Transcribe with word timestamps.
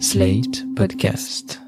Slate 0.00 0.64
Podcast. 0.74 1.60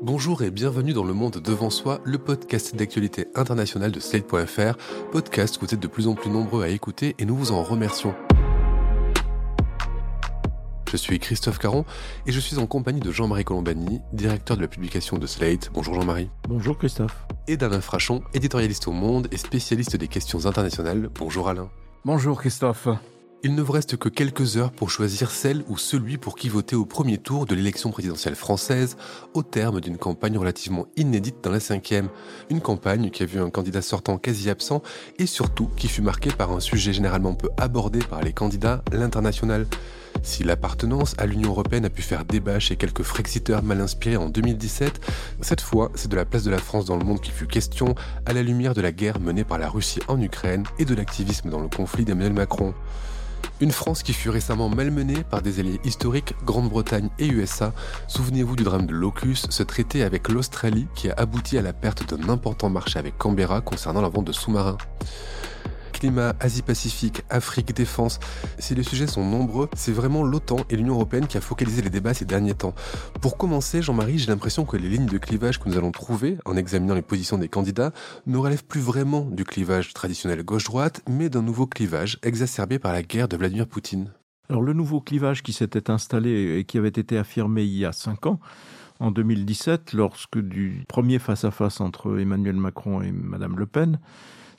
Bonjour 0.00 0.42
et 0.42 0.50
bienvenue 0.50 0.94
dans 0.94 1.04
Le 1.04 1.12
Monde 1.12 1.42
Devant 1.44 1.68
Soi, 1.68 2.00
le 2.04 2.16
podcast 2.16 2.74
d'actualité 2.74 3.26
internationale 3.34 3.92
de 3.92 4.00
Slate.fr, 4.00 4.78
podcast 5.12 5.58
que 5.58 5.66
vous 5.66 5.74
êtes 5.74 5.80
de 5.80 5.86
plus 5.86 6.08
en 6.08 6.14
plus 6.14 6.30
nombreux 6.30 6.62
à 6.62 6.68
écouter 6.68 7.14
et 7.18 7.26
nous 7.26 7.36
vous 7.36 7.52
en 7.52 7.62
remercions. 7.62 8.14
Je 10.90 10.96
suis 10.96 11.18
Christophe 11.18 11.58
Caron 11.58 11.84
et 12.26 12.32
je 12.32 12.40
suis 12.40 12.58
en 12.58 12.66
compagnie 12.66 13.00
de 13.00 13.12
Jean-Marie 13.12 13.44
Colombani, 13.44 14.00
directeur 14.14 14.56
de 14.56 14.62
la 14.62 14.68
publication 14.68 15.18
de 15.18 15.26
Slate. 15.26 15.70
Bonjour 15.74 15.94
Jean-Marie. 15.94 16.30
Bonjour 16.48 16.78
Christophe. 16.78 17.26
Et 17.46 17.58
d'Alain 17.58 17.82
Frachon, 17.82 18.22
éditorialiste 18.32 18.88
au 18.88 18.92
Monde 18.92 19.28
et 19.32 19.36
spécialiste 19.36 19.96
des 19.96 20.08
questions 20.08 20.46
internationales. 20.46 21.10
Bonjour 21.14 21.48
Alain. 21.48 21.68
Bonjour 22.06 22.38
Christophe. 22.38 22.88
Il 23.42 23.54
ne 23.54 23.62
vous 23.62 23.72
reste 23.72 23.96
que 23.96 24.10
quelques 24.10 24.58
heures 24.58 24.72
pour 24.72 24.90
choisir 24.90 25.30
celle 25.30 25.64
ou 25.68 25.78
celui 25.78 26.18
pour 26.18 26.36
qui 26.36 26.50
voter 26.50 26.76
au 26.76 26.84
premier 26.84 27.16
tour 27.16 27.46
de 27.46 27.54
l'élection 27.54 27.90
présidentielle 27.90 28.34
française, 28.34 28.98
au 29.32 29.42
terme 29.42 29.80
d'une 29.80 29.96
campagne 29.96 30.36
relativement 30.36 30.86
inédite 30.96 31.42
dans 31.42 31.50
la 31.50 31.60
cinquième. 31.60 32.10
Une 32.50 32.60
campagne 32.60 33.08
qui 33.08 33.22
a 33.22 33.26
vu 33.26 33.40
un 33.40 33.48
candidat 33.48 33.80
sortant 33.80 34.18
quasi 34.18 34.50
absent 34.50 34.82
et 35.18 35.24
surtout 35.24 35.70
qui 35.78 35.88
fut 35.88 36.02
marquée 36.02 36.30
par 36.30 36.52
un 36.52 36.60
sujet 36.60 36.92
généralement 36.92 37.32
peu 37.32 37.48
abordé 37.56 38.00
par 38.00 38.20
les 38.20 38.34
candidats, 38.34 38.84
l'international. 38.92 39.66
Si 40.22 40.44
l'appartenance 40.44 41.14
à 41.18 41.26
l'Union 41.26 41.50
européenne 41.50 41.84
a 41.84 41.90
pu 41.90 42.02
faire 42.02 42.24
débat 42.24 42.58
chez 42.58 42.76
quelques 42.76 43.02
Frexiteurs 43.02 43.62
mal 43.62 43.80
inspirés 43.80 44.16
en 44.16 44.28
2017, 44.28 45.00
cette 45.40 45.60
fois, 45.60 45.90
c'est 45.94 46.10
de 46.10 46.16
la 46.16 46.24
place 46.24 46.44
de 46.44 46.50
la 46.50 46.58
France 46.58 46.86
dans 46.86 46.96
le 46.96 47.04
monde 47.04 47.20
qui 47.20 47.30
fut 47.30 47.46
question, 47.46 47.94
à 48.26 48.32
la 48.32 48.42
lumière 48.42 48.74
de 48.74 48.80
la 48.80 48.92
guerre 48.92 49.20
menée 49.20 49.44
par 49.44 49.58
la 49.58 49.68
Russie 49.68 50.00
en 50.08 50.20
Ukraine 50.20 50.64
et 50.78 50.84
de 50.84 50.94
l'activisme 50.94 51.50
dans 51.50 51.60
le 51.60 51.68
conflit 51.68 52.04
d'Emmanuel 52.04 52.32
Macron. 52.32 52.74
Une 53.60 53.70
France 53.70 54.02
qui 54.02 54.12
fut 54.12 54.30
récemment 54.30 54.68
malmenée 54.68 55.22
par 55.22 55.40
des 55.40 55.60
alliés 55.60 55.80
historiques, 55.84 56.34
Grande-Bretagne 56.44 57.08
et 57.18 57.28
USA. 57.28 57.72
Souvenez-vous 58.08 58.56
du 58.56 58.64
drame 58.64 58.86
de 58.86 58.92
Locus, 58.92 59.46
ce 59.48 59.62
traité 59.62 60.02
avec 60.02 60.28
l'Australie 60.28 60.88
qui 60.94 61.08
a 61.08 61.14
abouti 61.16 61.56
à 61.56 61.62
la 61.62 61.72
perte 61.72 62.12
d'un 62.12 62.28
important 62.28 62.68
marché 62.68 62.98
avec 62.98 63.16
Canberra 63.16 63.60
concernant 63.60 64.00
la 64.00 64.08
vente 64.08 64.26
de 64.26 64.32
sous-marins 64.32 64.78
climat, 66.04 66.36
Asie-Pacifique, 66.38 67.22
Afrique, 67.30 67.74
défense. 67.74 68.20
Si 68.58 68.74
les 68.74 68.82
sujets 68.82 69.06
sont 69.06 69.24
nombreux, 69.24 69.70
c'est 69.74 69.90
vraiment 69.90 70.22
l'OTAN 70.22 70.58
et 70.68 70.76
l'Union 70.76 70.96
européenne 70.96 71.26
qui 71.26 71.38
a 71.38 71.40
focalisé 71.40 71.80
les 71.80 71.88
débats 71.88 72.12
ces 72.12 72.26
derniers 72.26 72.52
temps. 72.52 72.74
Pour 73.22 73.38
commencer, 73.38 73.80
Jean-Marie, 73.80 74.18
j'ai 74.18 74.26
l'impression 74.26 74.66
que 74.66 74.76
les 74.76 74.90
lignes 74.90 75.06
de 75.06 75.16
clivage 75.16 75.58
que 75.58 75.66
nous 75.66 75.78
allons 75.78 75.92
trouver 75.92 76.36
en 76.44 76.58
examinant 76.58 76.94
les 76.94 77.00
positions 77.00 77.38
des 77.38 77.48
candidats 77.48 77.92
ne 78.26 78.36
relèvent 78.36 78.66
plus 78.66 78.82
vraiment 78.82 79.22
du 79.22 79.44
clivage 79.44 79.94
traditionnel 79.94 80.42
gauche-droite, 80.42 81.00
mais 81.08 81.30
d'un 81.30 81.40
nouveau 81.40 81.66
clivage 81.66 82.18
exacerbé 82.22 82.78
par 82.78 82.92
la 82.92 83.02
guerre 83.02 83.28
de 83.28 83.38
Vladimir 83.38 83.66
Poutine. 83.66 84.12
Alors 84.50 84.60
le 84.60 84.74
nouveau 84.74 85.00
clivage 85.00 85.42
qui 85.42 85.54
s'était 85.54 85.90
installé 85.90 86.58
et 86.58 86.64
qui 86.64 86.76
avait 86.76 86.88
été 86.88 87.16
affirmé 87.16 87.62
il 87.62 87.78
y 87.78 87.86
a 87.86 87.92
cinq 87.92 88.26
ans, 88.26 88.40
en 89.00 89.10
2017, 89.10 89.94
lorsque 89.94 90.38
du 90.38 90.84
premier 90.86 91.18
face-à-face 91.18 91.80
entre 91.80 92.20
Emmanuel 92.20 92.56
Macron 92.56 93.00
et 93.00 93.10
Madame 93.10 93.58
Le 93.58 93.64
Pen, 93.64 93.98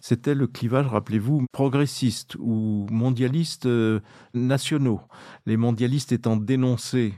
c'était 0.08 0.36
le 0.36 0.46
clivage, 0.46 0.86
rappelez-vous, 0.86 1.48
progressiste 1.52 2.36
ou 2.38 2.86
mondialiste 2.92 3.66
euh, 3.66 4.02
nationaux. 4.36 5.02
Les 5.48 5.58
mondialistes 5.58 6.12
étant 6.12 6.38
dénoncés 6.38 7.16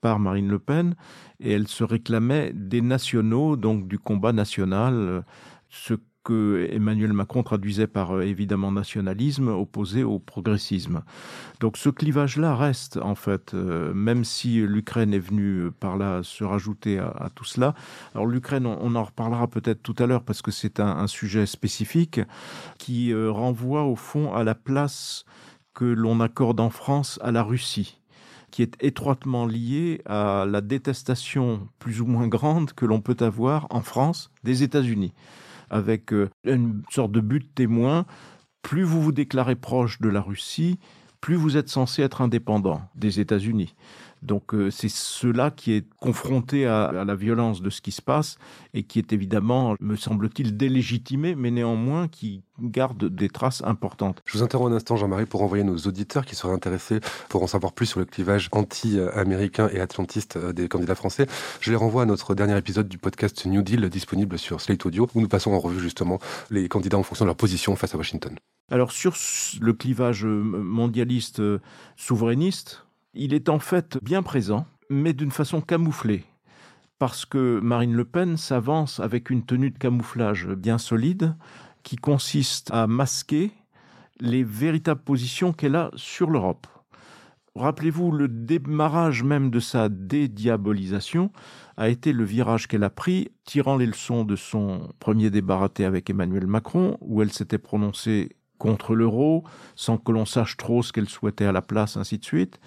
par 0.00 0.18
Marine 0.18 0.48
Le 0.48 0.58
Pen 0.58 0.94
et 1.38 1.52
elle 1.52 1.68
se 1.68 1.84
réclamait 1.84 2.52
des 2.54 2.80
nationaux, 2.80 3.56
donc 3.56 3.88
du 3.88 3.98
combat 3.98 4.32
national, 4.32 4.94
euh, 4.94 5.20
que 6.30 6.68
Emmanuel 6.70 7.12
Macron 7.12 7.42
traduisait 7.42 7.88
par 7.88 8.12
euh, 8.12 8.22
évidemment 8.22 8.70
nationalisme 8.70 9.48
opposé 9.48 10.04
au 10.04 10.20
progressisme. 10.20 11.02
Donc 11.58 11.76
ce 11.76 11.88
clivage-là 11.88 12.54
reste 12.54 12.98
en 12.98 13.16
fait, 13.16 13.52
euh, 13.52 13.92
même 13.92 14.22
si 14.22 14.60
l'Ukraine 14.60 15.12
est 15.12 15.18
venue 15.18 15.56
euh, 15.56 15.70
par 15.72 15.96
là 15.96 16.20
se 16.22 16.44
rajouter 16.44 17.00
à, 17.00 17.30
tout 17.34 17.44
cela. 17.44 17.74
Alors 18.14 18.28
l'Ukraine, 18.28 18.64
on, 18.64 18.94
en 18.94 19.02
reparlera 19.02 19.48
peut-être 19.48 19.82
tout 19.82 19.96
à 19.98 20.06
l'heure 20.06 20.22
parce 20.22 20.40
que 20.40 20.52
c'est 20.52 20.78
un, 20.78 21.08
sujet 21.08 21.46
spécifique 21.46 22.20
qui 22.78 23.12
renvoie 23.14 23.82
au 23.82 23.96
fond 23.96 24.32
à 24.32 24.44
la 24.44 24.54
place 24.54 25.24
que 25.74 25.84
l'on 25.84 26.20
accorde 26.20 26.60
en 26.60 26.70
France 26.70 27.18
à 27.22 27.32
la 27.32 27.42
Russie 27.42 27.98
qui 28.52 28.62
est 28.62 28.76
étroitement 28.80 29.46
liée 29.46 30.02
à 30.06 30.44
la 30.46 30.60
détestation 30.60 31.68
plus 31.78 32.00
ou 32.00 32.06
moins 32.06 32.28
grande 32.28 32.72
que 32.72 32.86
l'on 32.86 33.00
peut 33.00 33.16
avoir 33.20 33.66
en 33.70 33.80
France 33.80 34.30
des 34.44 34.62
États-Unis 34.62 35.12
avec 35.70 36.12
euh, 36.12 36.28
une 36.44 36.82
sorte 36.90 37.12
de 37.12 37.20
but 37.20 37.54
témoin. 37.54 38.06
Plus 38.62 38.82
vous 38.82 39.00
vous 39.00 39.12
déclarez 39.12 39.56
proche 39.56 40.00
de 40.00 40.08
la 40.08 40.20
Russie, 40.20 40.78
plus 41.20 41.34
vous 41.34 41.56
êtes 41.56 41.68
censé 41.68 42.02
être 42.02 42.20
indépendant 42.20 42.82
des 42.94 43.20
États-Unis. 43.20 43.74
Donc 44.22 44.54
euh, 44.54 44.70
c'est 44.70 44.90
cela 44.90 45.50
qui 45.50 45.72
est 45.72 45.86
confronté 45.98 46.66
à, 46.66 46.92
la 46.92 47.14
violence 47.14 47.62
de 47.62 47.70
ce 47.70 47.80
qui 47.80 47.92
se 47.92 48.02
passe 48.02 48.36
et 48.74 48.82
qui 48.82 48.98
est 48.98 49.12
évidemment, 49.12 49.74
me 49.80 49.96
semble-t-il, 49.96 50.56
délégitimé, 50.56 51.34
mais 51.34 51.50
néanmoins 51.50 52.08
qui 52.08 52.42
garde 52.60 53.04
des 53.04 53.28
traces 53.30 53.62
importantes. 53.64 54.20
Je 54.26 54.36
vous 54.36 54.44
interromps 54.44 54.72
un 54.72 54.76
instant, 54.76 54.96
Jean-Marie, 54.96 55.26
pour 55.26 55.42
envoyer 55.42 55.64
nos 55.64 55.76
auditeurs 55.78 56.26
qui 56.26 56.34
seraient 56.34 56.52
intéressés 56.52 57.00
pour 57.28 57.42
en 57.42 57.46
savoir 57.46 57.72
plus 57.72 57.86
sur 57.86 58.00
le 58.00 58.06
clivage 58.06 58.48
anti-américain 58.52 59.70
et 59.72 59.80
atlantiste 59.80 60.36
euh, 60.36 60.52
des 60.52 60.68
candidats 60.68 60.94
français. 60.94 61.26
Je 61.60 61.70
les 61.70 61.76
renvoie 61.76 62.02
à 62.02 62.06
notre 62.06 62.34
dernier 62.34 62.56
épisode 62.58 62.88
du 62.88 62.98
podcast 62.98 63.46
New 63.46 63.62
Deal 63.62 63.88
disponible 63.88 64.38
sur 64.38 64.60
Slate 64.60 64.84
Audio 64.84 65.08
où 65.14 65.20
nous 65.20 65.28
passons 65.28 65.52
en 65.52 65.58
revue 65.58 65.80
justement 65.80 66.18
les 66.50 66.68
candidats 66.68 66.98
en 66.98 67.02
fonction 67.02 67.24
de 67.24 67.28
leur 67.28 67.36
position 67.36 67.74
face 67.76 67.94
à 67.94 67.98
Washington. 67.98 68.36
Alors 68.70 68.92
sur 68.92 69.14
le 69.60 69.72
clivage 69.72 70.24
mondialiste 70.24 71.42
souverainiste, 71.96 72.84
il 73.14 73.34
est 73.34 73.48
en 73.48 73.58
fait 73.58 73.98
bien 74.02 74.22
présent, 74.22 74.66
mais 74.88 75.12
d'une 75.12 75.30
façon 75.30 75.60
camouflée, 75.60 76.24
parce 76.98 77.24
que 77.24 77.60
Marine 77.60 77.94
Le 77.94 78.04
Pen 78.04 78.36
s'avance 78.36 79.00
avec 79.00 79.30
une 79.30 79.44
tenue 79.44 79.70
de 79.70 79.78
camouflage 79.78 80.48
bien 80.48 80.78
solide, 80.78 81.34
qui 81.82 81.96
consiste 81.96 82.70
à 82.72 82.86
masquer 82.86 83.52
les 84.20 84.44
véritables 84.44 85.02
positions 85.02 85.52
qu'elle 85.52 85.76
a 85.76 85.90
sur 85.94 86.30
l'Europe. 86.30 86.66
Rappelez-vous, 87.56 88.12
le 88.12 88.28
démarrage 88.28 89.24
même 89.24 89.50
de 89.50 89.58
sa 89.58 89.88
dédiabolisation 89.88 91.32
a 91.76 91.88
été 91.88 92.12
le 92.12 92.24
virage 92.24 92.68
qu'elle 92.68 92.84
a 92.84 92.90
pris, 92.90 93.30
tirant 93.44 93.76
les 93.76 93.86
leçons 93.86 94.24
de 94.24 94.36
son 94.36 94.92
premier 95.00 95.30
débat 95.30 95.56
raté 95.56 95.84
avec 95.84 96.10
Emmanuel 96.10 96.46
Macron, 96.46 96.96
où 97.00 97.22
elle 97.22 97.32
s'était 97.32 97.58
prononcée 97.58 98.36
contre 98.58 98.94
l'euro, 98.94 99.42
sans 99.74 99.96
que 99.96 100.12
l'on 100.12 100.26
sache 100.26 100.56
trop 100.56 100.82
ce 100.82 100.92
qu'elle 100.92 101.08
souhaitait 101.08 101.46
à 101.46 101.52
la 101.52 101.62
place, 101.62 101.96
ainsi 101.96 102.18
de 102.18 102.24
suite. 102.24 102.60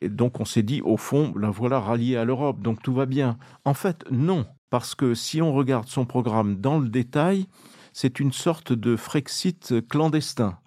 Et 0.00 0.08
donc 0.08 0.40
on 0.40 0.44
s'est 0.44 0.62
dit, 0.62 0.82
au 0.82 0.96
fond, 0.96 1.32
la 1.36 1.50
voilà 1.50 1.80
ralliée 1.80 2.16
à 2.16 2.24
l'Europe, 2.24 2.60
donc 2.60 2.82
tout 2.82 2.94
va 2.94 3.06
bien. 3.06 3.38
En 3.64 3.74
fait, 3.74 4.04
non, 4.10 4.46
parce 4.70 4.94
que 4.94 5.14
si 5.14 5.40
on 5.42 5.52
regarde 5.52 5.88
son 5.88 6.04
programme 6.04 6.56
dans 6.56 6.78
le 6.78 6.88
détail, 6.88 7.46
c'est 7.92 8.20
une 8.20 8.32
sorte 8.32 8.72
de 8.72 8.96
Frexit 8.96 9.74
clandestin 9.88 10.58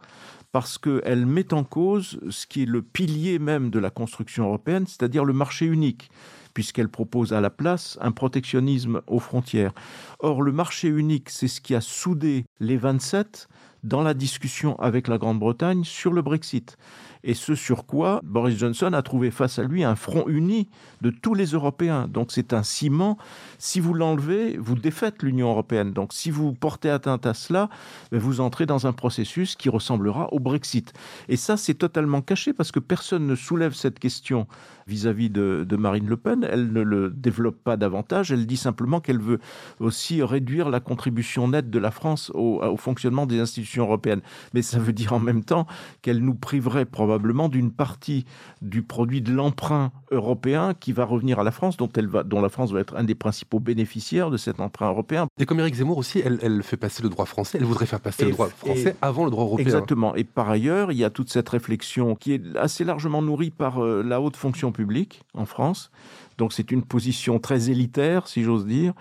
parce 0.51 0.77
qu'elle 0.77 1.25
met 1.25 1.53
en 1.53 1.63
cause 1.63 2.19
ce 2.29 2.47
qui 2.47 2.63
est 2.63 2.65
le 2.65 2.81
pilier 2.81 3.39
même 3.39 3.69
de 3.69 3.79
la 3.79 3.89
construction 3.89 4.45
européenne, 4.45 4.87
c'est-à-dire 4.87 5.25
le 5.25 5.33
marché 5.33 5.65
unique, 5.65 6.09
puisqu'elle 6.53 6.89
propose 6.89 7.33
à 7.33 7.41
la 7.41 7.49
place 7.49 7.97
un 8.01 8.11
protectionnisme 8.11 9.01
aux 9.07 9.19
frontières. 9.19 9.73
Or, 10.19 10.41
le 10.41 10.51
marché 10.51 10.87
unique, 10.87 11.29
c'est 11.29 11.47
ce 11.47 11.61
qui 11.61 11.75
a 11.75 11.81
soudé 11.81 12.45
les 12.59 12.77
27 12.77 13.47
dans 13.83 14.01
la 14.01 14.13
discussion 14.13 14.77
avec 14.79 15.07
la 15.07 15.17
Grande-Bretagne 15.17 15.83
sur 15.83 16.13
le 16.13 16.21
Brexit 16.21 16.77
et 17.23 17.33
ce 17.33 17.55
sur 17.55 17.85
quoi 17.85 18.21
Boris 18.23 18.57
Johnson 18.57 18.93
a 18.93 19.01
trouvé 19.01 19.31
face 19.31 19.59
à 19.59 19.63
lui 19.63 19.83
un 19.83 19.95
front 19.95 20.27
uni 20.27 20.69
de 21.01 21.09
tous 21.09 21.33
les 21.33 21.47
Européens. 21.47 22.07
Donc 22.07 22.31
c'est 22.31 22.53
un 22.53 22.63
ciment. 22.63 23.17
Si 23.57 23.79
vous 23.79 23.93
l'enlevez, 23.93 24.57
vous 24.57 24.75
défaites 24.75 25.21
l'Union 25.23 25.49
européenne. 25.49 25.91
Donc 25.91 26.13
si 26.13 26.31
vous 26.31 26.53
portez 26.53 26.89
atteinte 26.89 27.25
à 27.25 27.33
cela, 27.33 27.69
ben, 28.11 28.19
vous 28.19 28.39
entrez 28.39 28.65
dans 28.65 28.87
un 28.87 28.93
processus 28.93 29.55
qui 29.55 29.69
ressemblera 29.69 30.31
au 30.33 30.39
Brexit. 30.39 30.93
Et 31.27 31.35
ça, 31.35 31.57
c'est 31.57 31.73
totalement 31.73 32.21
caché 32.21 32.53
parce 32.53 32.71
que 32.71 32.79
personne 32.79 33.27
ne 33.27 33.35
soulève 33.35 33.73
cette 33.73 33.99
question 33.99 34.47
vis-à-vis 34.89 35.29
de, 35.29 35.65
Marine 35.77 36.07
Le 36.07 36.17
Pen. 36.17 36.45
Elle 36.49 36.73
ne 36.73 36.81
le 36.81 37.09
développe 37.09 37.63
pas 37.63 37.77
davantage. 37.77 38.31
Elle 38.31 38.45
dit 38.47 38.57
simplement 38.57 38.99
qu'elle 38.99 39.21
veut 39.21 39.39
aussi 39.79 40.21
réduire 40.23 40.69
la 40.69 40.79
contribution 40.79 41.47
nette 41.47 41.69
de 41.69 41.79
la 41.79 41.91
France 41.91 42.31
au, 42.33 42.61
au 42.61 42.77
fonctionnement 42.77 43.25
des 43.25 43.39
institutions 43.39 43.83
européennes. 43.83 44.21
Mais 44.53 44.61
ça 44.61 44.79
veut 44.79 44.93
dire 44.93 45.13
en 45.13 45.19
même 45.19 45.43
temps 45.43 45.67
qu'elle 46.01 46.19
nous 46.19 46.35
priverait 46.35 46.85
probablement 46.85 47.49
d'une 47.49 47.71
partie 47.71 48.25
du 48.61 48.81
produit 48.81 49.21
de 49.21 49.31
l'emprunt 49.31 49.91
européen 50.11 50.73
qui 50.79 50.91
va 50.91 51.05
revenir 51.05 51.39
à 51.39 51.43
la 51.43 51.51
France, 51.51 51.77
dont, 51.77 51.89
elle 51.95 52.07
va, 52.07 52.23
dont 52.23 52.41
la 52.41 52.49
France 52.49 52.71
va 52.71 52.79
être 52.79 52.95
un 52.95 53.03
des 53.03 53.15
principaux 53.15 53.59
bénéficiaires 53.59 54.31
de 54.31 54.37
cet 54.37 54.59
emprunt 54.59 54.89
européen. 54.89 55.27
Et 55.37 55.45
comme 55.45 55.59
Eric 55.59 55.75
Zemmour 55.75 55.97
aussi, 55.97 56.21
elle, 56.23 56.39
elle 56.41 56.63
fait 56.63 56.77
passer 56.77 57.03
le 57.03 57.09
droit 57.09 57.25
français, 57.25 57.57
elle 57.59 57.65
voudrait 57.65 57.85
faire 57.85 57.99
passer 57.99 58.25
le 58.25 58.31
droit 58.31 58.47
français 58.47 58.95
avant 59.01 59.25
le 59.25 59.31
droit 59.31 59.43
européen. 59.45 59.65
Exactement. 59.65 60.15
Et 60.15 60.23
par 60.23 60.49
ailleurs, 60.49 60.91
il 60.91 60.97
y 60.97 61.03
a 61.03 61.09
toute 61.09 61.29
cette 61.29 61.49
réflexion 61.49 62.15
qui 62.15 62.33
est 62.33 62.57
assez 62.57 62.83
largement 62.83 63.21
nourrie 63.21 63.51
par 63.51 63.83
euh, 63.83 64.03
la 64.03 64.21
haute 64.21 64.35
fonction 64.35 64.71
publique 64.71 64.78
en 65.33 65.45
France, 65.45 65.91
Donc 66.37 66.53
c'est 66.53 66.71
une 66.71 66.83
position 66.83 67.39
très 67.39 67.69
élitaire, 67.69 68.27
si 68.27 68.43
j'ose 68.43 68.65
dire, 68.65 68.93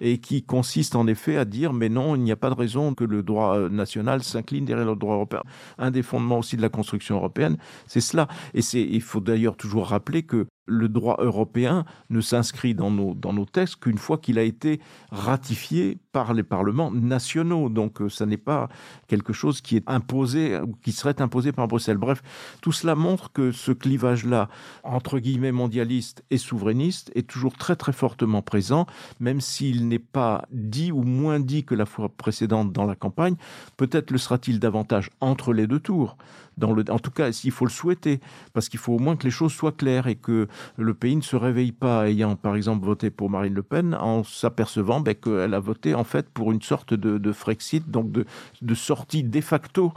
et 0.00 0.18
qui 0.18 0.42
consiste 0.42 0.96
en 0.96 1.06
effet 1.06 1.36
à 1.36 1.44
dire 1.44 1.72
mais 1.72 1.88
non, 1.88 2.16
il 2.16 2.22
n'y 2.22 2.32
a 2.32 2.36
pas 2.36 2.50
de 2.50 2.54
raison 2.54 2.94
que 2.94 3.04
le 3.04 3.22
droit 3.22 3.56
euh, 3.56 3.68
national 3.68 4.22
s'incline 4.22 4.64
derrière 4.64 4.86
le 4.86 4.96
droit 4.96 5.14
européen. 5.14 5.42
Un 5.78 5.90
des 5.90 6.02
fondements 6.02 6.38
aussi 6.38 6.56
de 6.56 6.62
la 6.62 6.68
construction 6.68 7.16
européenne, 7.16 7.56
c'est 7.86 8.00
cela. 8.00 8.28
Et 8.54 8.60
il 8.74 9.02
faut 9.02 9.20
d'ailleurs 9.20 9.56
toujours 9.56 9.88
rappeler 9.88 10.22
que 10.22 10.46
le 10.66 10.88
droit 10.88 11.16
européen 11.20 11.84
ne 12.10 12.20
s'inscrit 12.20 12.74
dans 12.74 12.90
nos, 12.90 13.14
dans 13.14 13.32
nos 13.32 13.44
textes 13.44 13.76
qu'une 13.76 13.98
fois 13.98 14.18
qu'il 14.18 14.38
a 14.38 14.42
été 14.42 14.80
ratifié 15.10 15.98
par 16.12 16.34
les 16.34 16.42
parlements 16.42 16.90
nationaux. 16.90 17.68
Donc 17.68 18.00
euh, 18.00 18.08
ça 18.08 18.26
n'est 18.26 18.36
pas 18.36 18.68
quelque 19.06 19.32
chose 19.32 19.60
qui 19.60 19.76
est 19.76 19.88
imposé 19.88 20.58
ou 20.60 20.74
qui 20.82 20.92
serait 20.92 21.20
imposé 21.20 21.52
par 21.52 21.68
Bruxelles. 21.68 21.98
Bref, 21.98 22.22
tout 22.60 22.72
cela 22.72 22.94
montre 22.94 23.32
que 23.32 23.52
ce 23.52 23.72
clivage-là, 23.72 24.48
entre 24.82 25.18
guillemets 25.18 25.52
mondialiste 25.52 26.24
et 26.30 26.38
souverainiste, 26.38 27.10
est 27.14 27.26
toujours 27.26 27.56
très 27.56 27.76
très 27.76 27.92
fortement 27.92 28.42
présent, 28.42 28.86
même 29.20 29.40
s'il 29.40 29.88
n'est 29.88 29.98
pas 29.98 30.46
dit 30.50 30.92
ou 30.92 31.02
moins 31.02 31.40
dit 31.40 31.64
que 31.64 31.74
la 31.74 31.86
fois 31.86 32.08
précédente 32.08 32.72
dans 32.72 32.84
la 32.84 32.94
campagne. 32.94 33.36
Peut-être 33.76 34.10
le 34.10 34.18
sera-t-il 34.18 34.58
davantage 34.58 35.10
entre 35.20 35.52
les 35.52 35.66
deux 35.66 35.80
tours 35.80 36.16
en 36.64 36.98
tout 36.98 37.10
cas, 37.10 37.32
s'il 37.32 37.50
faut 37.50 37.66
le 37.66 37.70
souhaiter, 37.70 38.20
parce 38.54 38.68
qu'il 38.68 38.80
faut 38.80 38.94
au 38.94 38.98
moins 38.98 39.16
que 39.16 39.24
les 39.24 39.30
choses 39.30 39.52
soient 39.52 39.72
claires 39.72 40.06
et 40.06 40.14
que 40.14 40.48
le 40.76 40.94
pays 40.94 41.16
ne 41.16 41.22
se 41.22 41.36
réveille 41.36 41.72
pas 41.72 42.08
ayant, 42.08 42.36
par 42.36 42.56
exemple, 42.56 42.84
voté 42.84 43.10
pour 43.10 43.30
Marine 43.30 43.54
Le 43.54 43.62
Pen 43.62 43.94
en 43.94 44.24
s'apercevant 44.24 45.00
ben, 45.00 45.14
qu'elle 45.14 45.54
a 45.54 45.60
voté 45.60 45.94
en 45.94 46.04
fait 46.04 46.28
pour 46.28 46.52
une 46.52 46.62
sorte 46.62 46.94
de, 46.94 47.32
Frexit, 47.32 47.90
donc 47.90 48.10
de, 48.12 48.74
sortie 48.74 49.22
de 49.22 49.40
facto 49.40 49.92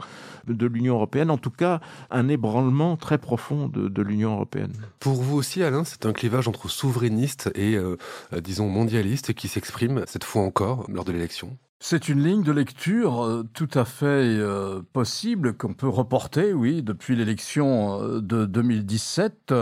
de 0.46 0.66
l'Union 0.66 0.94
européenne, 0.94 1.30
en 1.30 1.38
tout 1.38 1.50
cas 1.50 1.80
un 2.10 2.28
ébranlement 2.28 2.96
très 2.96 3.18
profond 3.18 3.68
de, 3.68 4.02
l'Union 4.02 4.32
européenne. 4.32 4.72
Pour 4.98 5.22
vous 5.22 5.36
aussi, 5.36 5.62
Alain, 5.62 5.84
c'est 5.84 6.06
un 6.06 6.12
clivage 6.12 6.48
entre 6.48 6.68
souverainistes 6.68 7.50
et, 7.54 7.76
euh, 7.76 7.96
euh, 8.32 8.40
disons, 8.40 8.68
mondialistes 8.68 9.34
qui 9.34 9.48
s'exprime 9.48 10.04
cette 10.06 10.24
fois 10.24 10.42
encore 10.42 10.86
lors 10.88 11.04
de 11.04 11.12
l'élection? 11.12 11.58
C'est 11.82 12.10
une 12.10 12.22
ligne 12.22 12.42
de 12.42 12.52
lecture 12.52 13.24
euh, 13.24 13.42
tout 13.54 13.70
à 13.72 13.86
fait 13.86 14.04
euh, 14.06 14.82
possible 14.92 15.56
qu'on 15.56 15.72
peut 15.72 15.88
reporter, 15.88 16.52
oui, 16.52 16.82
depuis 16.82 17.16
l'élection 17.16 18.02
euh, 18.02 18.20
de 18.20 18.44
2017. 18.44 19.54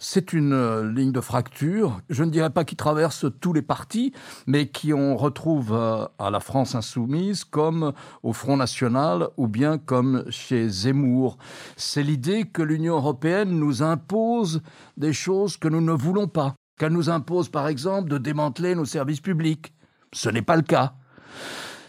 C'est 0.00 0.32
une 0.32 0.92
ligne 0.92 1.12
de 1.12 1.20
fracture, 1.20 2.00
je 2.10 2.24
ne 2.24 2.30
dirais 2.30 2.50
pas 2.50 2.64
qui 2.64 2.74
traverse 2.74 3.26
tous 3.40 3.52
les 3.52 3.62
partis, 3.62 4.12
mais 4.48 4.66
qui 4.66 4.92
on 4.92 5.16
retrouve 5.16 5.72
à 5.74 6.30
la 6.30 6.40
France 6.40 6.74
insoumise 6.74 7.44
comme 7.44 7.92
au 8.24 8.32
Front 8.32 8.56
National 8.56 9.28
ou 9.36 9.46
bien 9.46 9.78
comme 9.78 10.24
chez 10.30 10.68
Zemmour. 10.68 11.38
C'est 11.76 12.02
l'idée 12.02 12.46
que 12.46 12.62
l'Union 12.62 12.96
européenne 12.96 13.50
nous 13.50 13.84
impose 13.84 14.60
des 14.96 15.12
choses 15.12 15.56
que 15.56 15.68
nous 15.68 15.80
ne 15.80 15.92
voulons 15.92 16.26
pas, 16.26 16.56
qu'elle 16.80 16.92
nous 16.92 17.10
impose 17.10 17.48
par 17.48 17.68
exemple 17.68 18.10
de 18.10 18.18
démanteler 18.18 18.74
nos 18.74 18.84
services 18.84 19.20
publics. 19.20 19.72
Ce 20.12 20.28
n'est 20.28 20.42
pas 20.42 20.56
le 20.56 20.62
cas. 20.62 20.94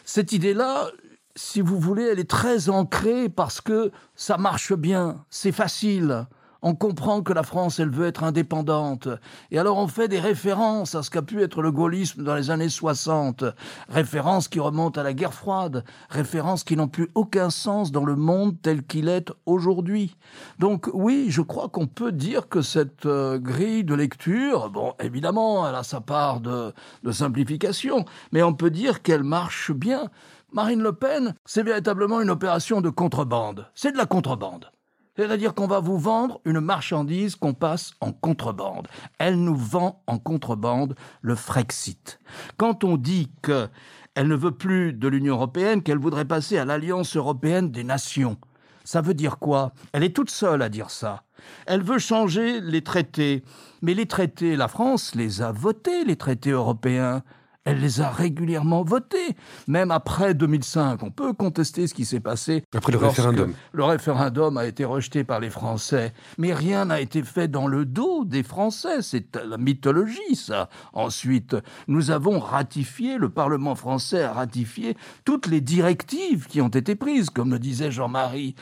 Cette 0.04 0.32
idée-là, 0.32 0.90
si 1.36 1.62
vous 1.62 1.80
voulez, 1.80 2.04
elle 2.04 2.20
est 2.20 2.30
très 2.30 2.70
ancrée 2.70 3.30
parce 3.30 3.62
que 3.62 3.92
ça 4.16 4.38
marche 4.38 4.74
bien, 4.74 5.26
c'est 5.30 5.52
facile. 5.52 6.28
On 6.68 6.74
comprend 6.74 7.22
que 7.22 7.32
la 7.32 7.44
France, 7.44 7.80
elle 7.80 7.92
veut 7.92 8.08
être 8.08 8.24
indépendante. 8.24 9.08
Et 9.52 9.60
alors 9.60 9.78
on 9.78 9.88
fait 9.88 10.08
des 10.08 10.20
références 10.20 10.96
à 10.96 11.04
ce 11.04 11.12
qu'a 11.12 11.22
pu 11.22 11.44
être 11.44 11.62
le 11.62 11.72
gaullisme 11.72 12.24
dans 12.24 12.34
les 12.34 12.50
années 12.50 12.70
60. 12.70 13.44
Références 13.88 14.48
qui 14.48 14.60
remontent 14.60 15.00
à 15.00 15.04
la 15.04 15.14
guerre 15.14 15.36
froide. 15.36 15.84
Références 16.10 16.64
qui 16.64 16.76
n'ont 16.76 16.88
plus 16.88 17.08
aucun 17.14 17.52
sens 17.52 17.92
dans 17.92 18.04
le 18.04 18.16
monde 18.16 18.56
tel 18.64 18.82
qu'il 18.82 19.10
est 19.10 19.32
aujourd'hui. 19.46 20.18
Donc 20.58 20.90
oui, 20.92 21.28
je 21.30 21.44
crois 21.44 21.70
qu'on 21.70 21.86
peut 21.86 22.12
dire 22.12 22.50
que 22.50 22.64
cette 22.64 23.06
euh, 23.06 23.38
grille 23.38 23.84
de 23.84 23.94
lecture, 23.94 24.72
bon, 24.72 24.96
évidemment, 25.00 25.70
elle 25.70 25.76
a 25.76 25.84
sa 25.84 26.02
part 26.02 26.40
de, 26.40 26.74
de 27.04 27.12
simplification, 27.12 28.06
mais 28.32 28.42
on 28.42 28.56
peut 28.56 28.72
dire 28.72 29.04
qu'elle 29.04 29.24
marche 29.24 29.72
bien. 29.72 30.10
Marine 30.52 30.82
Le 30.82 30.94
Pen, 30.94 31.36
c'est 31.46 31.62
véritablement 31.62 32.22
une 32.22 32.32
opération 32.32 32.82
de 32.82 32.90
contrebande. 32.90 33.68
C'est 33.76 33.92
de 33.92 33.98
la 33.98 34.08
contrebande. 34.08 34.72
C'est-à-dire 35.18 35.54
qu'on 35.54 35.68
va 35.68 35.80
vous 35.80 35.98
vendre 35.98 36.42
une 36.46 36.60
marchandise 36.60 37.36
qu'on 37.36 37.54
passe 37.54 37.94
en 38.02 38.12
contrebande. 38.12 38.88
Elle 39.18 39.42
nous 39.42 39.56
vend 39.56 40.02
en 40.08 40.18
contrebande 40.18 40.96
le 41.22 41.36
Frexit. 41.36 42.20
Quand 42.58 42.84
on 42.84 42.98
dit 42.98 43.32
que 43.42 43.70
elle 44.14 44.28
ne 44.28 44.36
veut 44.36 44.52
plus 44.52 44.94
de 44.94 45.08
l'Union 45.10 45.36
européenne, 45.36 45.84
qu'elle 45.84 45.98
voudrait 45.98 46.26
passer 46.26 46.58
à 46.58 46.64
l'Alliance 46.64 47.18
européenne 47.18 47.72
des 47.72 47.84
nations, 47.84 48.38
ça 48.86 49.02
veut 49.02 49.14
dire 49.14 49.40
quoi? 49.40 49.74
Elle 49.92 50.04
est 50.04 50.16
toute 50.16 50.30
seule 50.30 50.62
à 50.62 50.70
dire 50.70 50.90
ça. 50.90 51.24
Elle 51.66 51.82
veut 51.82 52.00
changer 52.00 52.62
les 52.62 52.82
traités. 52.82 53.44
Mais 53.82 53.94
les 53.94 54.06
traités, 54.06 54.56
la 54.56 54.68
France 54.68 55.16
les 55.16 55.42
a 55.42 55.52
votés, 55.52 56.06
les 56.06 56.16
traités 56.16 56.52
européens. 56.52 57.24
Elle 57.66 57.80
les 57.80 58.00
a 58.00 58.12
régulièrement 58.12 58.84
votés, 58.84 59.36
même 59.68 59.90
après 59.90 60.36
2005. 60.36 61.02
On 61.02 61.10
peut 61.10 61.34
contester 61.34 61.88
ce 61.88 61.96
qui 61.96 62.06
s'est 62.06 62.20
passé. 62.20 62.64
Après 62.76 62.92
le 62.92 63.00
référendum. 63.00 63.54
Le 63.72 63.84
référendum 63.84 64.56
a 64.58 64.68
été 64.68 64.86
rejeté 64.86 65.24
par 65.24 65.40
les 65.40 65.50
Français. 65.50 66.14
Mais 66.38 66.54
rien 66.54 66.86
n'a 66.86 67.02
été 67.02 67.24
fait 67.24 67.48
dans 67.48 67.66
le 67.66 67.86
dos 67.86 68.24
des 68.24 68.44
Français. 68.44 69.02
C'est 69.02 69.36
la 69.36 69.58
mythologie, 69.58 70.36
ça. 70.36 70.70
Ensuite, 70.94 71.56
nous 71.88 72.12
avons 72.12 72.38
ratifié, 72.38 73.18
le 73.18 73.30
Parlement 73.30 73.74
français 73.74 74.22
a 74.22 74.34
ratifié 74.34 74.96
toutes 75.24 75.48
les 75.48 75.62
directives 75.62 76.46
qui 76.46 76.62
ont 76.62 76.70
été 76.70 76.94
prises, 76.96 77.32
comme 77.32 77.50
le 77.50 77.58
disait 77.58 77.90
Jean-Marie. 77.90 78.54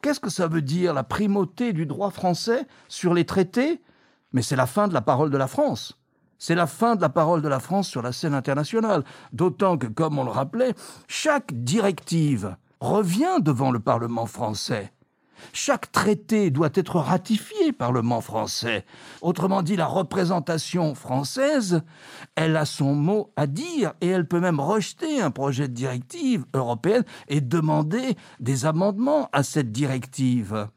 Qu'est-ce 0.00 0.20
que 0.20 0.30
ça 0.30 0.48
veut 0.48 0.62
dire, 0.62 0.94
la 0.94 1.04
primauté 1.04 1.74
du 1.74 1.84
droit 1.84 2.10
français 2.10 2.66
sur 2.88 3.12
les 3.12 3.26
traités? 3.26 3.82
Mais 4.32 4.40
c'est 4.40 4.56
la 4.56 4.66
fin 4.66 4.88
de 4.88 4.94
la 4.94 5.02
parole 5.02 5.30
de 5.30 5.36
la 5.36 5.46
France. 5.46 5.98
C'est 6.38 6.54
la 6.54 6.66
fin 6.66 6.96
de 6.96 7.00
la 7.00 7.08
parole 7.08 7.42
de 7.42 7.48
la 7.48 7.60
France 7.60 7.88
sur 7.88 8.02
la 8.02 8.12
scène 8.12 8.34
internationale, 8.34 9.04
d'autant 9.32 9.78
que, 9.78 9.86
comme 9.86 10.18
on 10.18 10.24
le 10.24 10.30
rappelait, 10.30 10.74
chaque 11.08 11.52
directive 11.52 12.56
revient 12.80 13.40
devant 13.40 13.70
le 13.70 13.80
Parlement 13.80 14.26
français. 14.26 14.92
Chaque 15.52 15.92
traité 15.92 16.50
doit 16.50 16.70
être 16.74 16.98
ratifié 16.98 17.72
par 17.72 17.92
le 17.92 17.96
Parlement 18.00 18.20
français. 18.20 18.84
Autrement 19.22 19.62
dit, 19.62 19.76
la 19.76 19.86
représentation 19.86 20.94
française, 20.94 21.82
elle 22.34 22.56
a 22.56 22.64
son 22.64 22.94
mot 22.94 23.32
à 23.36 23.46
dire 23.46 23.92
et 24.00 24.08
elle 24.08 24.26
peut 24.26 24.40
même 24.40 24.60
rejeter 24.60 25.20
un 25.20 25.30
projet 25.30 25.68
de 25.68 25.74
directive 25.74 26.44
européenne 26.54 27.04
et 27.28 27.40
demander 27.40 28.16
des 28.40 28.66
amendements 28.66 29.28
à 29.32 29.42
cette 29.42 29.72
directive. 29.72 30.68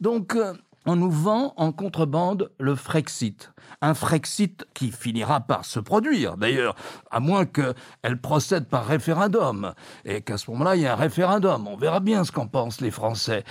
Donc, 0.00 0.36
euh, 0.36 0.54
on 0.86 0.96
nous 0.96 1.10
vend 1.10 1.54
en 1.56 1.72
contrebande 1.72 2.50
le 2.58 2.74
Frexit. 2.74 3.52
Un 3.80 3.94
Frexit 3.94 4.66
qui 4.74 4.90
finira 4.90 5.40
par 5.40 5.64
se 5.64 5.80
produire, 5.80 6.36
d'ailleurs, 6.36 6.74
à 7.10 7.20
moins 7.20 7.46
qu'elle 7.46 8.20
procède 8.20 8.68
par 8.68 8.86
référendum, 8.86 9.74
et 10.04 10.22
qu'à 10.22 10.38
ce 10.38 10.50
moment-là, 10.50 10.76
il 10.76 10.82
y 10.82 10.84
ait 10.84 10.88
un 10.88 10.96
référendum. 10.96 11.68
On 11.68 11.76
verra 11.76 12.00
bien 12.00 12.24
ce 12.24 12.32
qu'en 12.32 12.46
pensent 12.46 12.80
les 12.80 12.90
Français. 12.90 13.44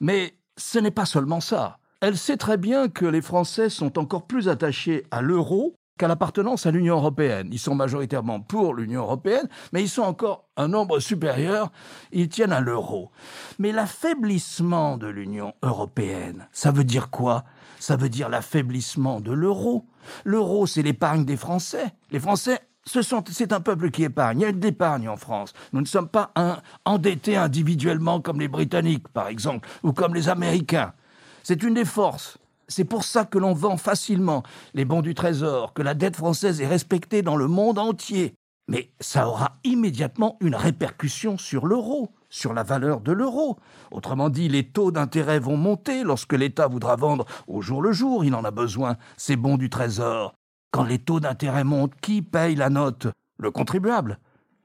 Mais 0.00 0.34
ce 0.56 0.78
n'est 0.78 0.90
pas 0.90 1.06
seulement 1.06 1.40
ça. 1.40 1.78
Elle 2.00 2.18
sait 2.18 2.36
très 2.36 2.58
bien 2.58 2.88
que 2.88 3.06
les 3.06 3.22
Français 3.22 3.70
sont 3.70 3.98
encore 3.98 4.26
plus 4.26 4.48
attachés 4.48 5.06
à 5.10 5.22
l'euro 5.22 5.74
qu'à 5.98 6.08
l'appartenance 6.08 6.66
à 6.66 6.70
l'Union 6.70 6.96
européenne. 6.96 7.48
Ils 7.52 7.58
sont 7.58 7.74
majoritairement 7.74 8.40
pour 8.40 8.74
l'Union 8.74 9.02
européenne, 9.02 9.48
mais 9.72 9.82
ils 9.82 9.88
sont 9.88 10.02
encore 10.02 10.48
un 10.56 10.68
nombre 10.68 10.98
supérieur, 10.98 11.70
ils 12.12 12.28
tiennent 12.28 12.52
à 12.52 12.60
l'euro. 12.60 13.10
Mais 13.58 13.72
l'affaiblissement 13.72 14.96
de 14.96 15.06
l'Union 15.06 15.54
européenne, 15.62 16.48
ça 16.52 16.72
veut 16.72 16.84
dire 16.84 17.10
quoi? 17.10 17.44
Ça 17.78 17.96
veut 17.96 18.08
dire 18.08 18.28
l'affaiblissement 18.28 19.20
de 19.20 19.32
l'euro. 19.32 19.86
L'euro, 20.24 20.66
c'est 20.66 20.82
l'épargne 20.82 21.24
des 21.24 21.36
Français. 21.36 21.92
Les 22.10 22.20
Français 22.20 22.60
c'est 22.86 23.52
un 23.52 23.60
peuple 23.60 23.90
qui 23.90 24.04
épargne. 24.04 24.40
Il 24.40 24.42
y 24.42 24.46
a 24.46 24.52
de 24.52 24.60
l'épargne 24.60 25.08
en 25.08 25.16
France. 25.16 25.54
Nous 25.72 25.80
ne 25.80 25.86
sommes 25.86 26.08
pas 26.08 26.32
endettés 26.84 27.36
individuellement 27.36 28.20
comme 28.20 28.40
les 28.40 28.48
Britanniques, 28.48 29.08
par 29.08 29.28
exemple, 29.28 29.68
ou 29.82 29.92
comme 29.92 30.14
les 30.14 30.28
Américains. 30.28 30.92
C'est 31.42 31.62
une 31.62 31.74
des 31.74 31.84
forces 31.84 32.38
c'est 32.68 32.84
pour 32.84 33.04
ça 33.04 33.24
que 33.24 33.38
l'on 33.38 33.52
vend 33.52 33.76
facilement 33.76 34.42
les 34.74 34.84
bons 34.84 35.02
du 35.02 35.14
Trésor, 35.14 35.72
que 35.74 35.82
la 35.82 35.94
dette 35.94 36.16
française 36.16 36.60
est 36.60 36.66
respectée 36.66 37.22
dans 37.22 37.36
le 37.36 37.48
monde 37.48 37.78
entier. 37.78 38.34
Mais 38.68 38.90
ça 38.98 39.28
aura 39.28 39.58
immédiatement 39.64 40.38
une 40.40 40.54
répercussion 40.54 41.36
sur 41.36 41.66
l'euro, 41.66 42.10
sur 42.30 42.54
la 42.54 42.62
valeur 42.62 43.00
de 43.00 43.12
l'euro. 43.12 43.58
Autrement 43.90 44.30
dit, 44.30 44.48
les 44.48 44.68
taux 44.68 44.90
d'intérêt 44.90 45.38
vont 45.38 45.56
monter 45.56 46.02
lorsque 46.02 46.32
l'État 46.32 46.66
voudra 46.66 46.96
vendre 46.96 47.26
au 47.46 47.60
jour 47.60 47.82
le 47.82 47.92
jour, 47.92 48.24
il 48.24 48.34
en 48.34 48.44
a 48.44 48.50
besoin, 48.50 48.96
ces 49.16 49.36
bons 49.36 49.58
du 49.58 49.68
Trésor. 49.68 50.34
Quand 50.70 50.84
les 50.84 50.98
taux 50.98 51.20
d'intérêt 51.20 51.64
montent, 51.64 51.94
qui 52.00 52.22
paye 52.22 52.56
la 52.56 52.70
note? 52.70 53.06
Le 53.38 53.50
contribuable. 53.50 54.18